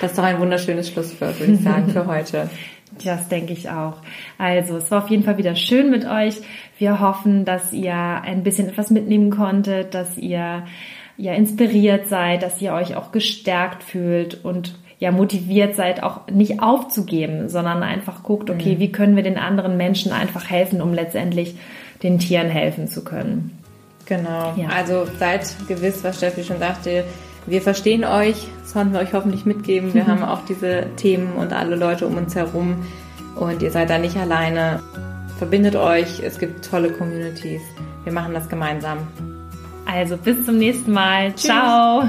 [0.00, 2.48] Das ist doch ein wunderschönes Schlusswort, würde ich sagen, für heute.
[3.02, 3.96] Das denke ich auch.
[4.38, 6.36] Also, es war auf jeden Fall wieder schön mit euch.
[6.78, 10.64] Wir hoffen, dass ihr ein bisschen etwas mitnehmen konntet, dass ihr
[11.16, 16.62] ja inspiriert seid, dass ihr euch auch gestärkt fühlt und ja motiviert seid, auch nicht
[16.62, 21.56] aufzugeben, sondern einfach guckt, okay, wie können wir den anderen Menschen einfach helfen, um letztendlich
[22.02, 23.58] den Tieren helfen zu können.
[24.06, 24.54] Genau.
[24.56, 24.68] Ja.
[24.68, 27.04] Also seid gewiss, was Steffi schon sagte.
[27.46, 28.46] Wir verstehen euch.
[28.62, 29.94] Das konnten wir euch hoffentlich mitgeben.
[29.94, 32.84] Wir haben auch diese Themen und alle Leute um uns herum.
[33.36, 34.82] Und ihr seid da nicht alleine.
[35.38, 36.20] Verbindet euch.
[36.22, 37.62] Es gibt tolle Communities.
[38.04, 38.98] Wir machen das gemeinsam.
[39.86, 41.34] Also bis zum nächsten Mal.
[41.34, 42.04] Ciao.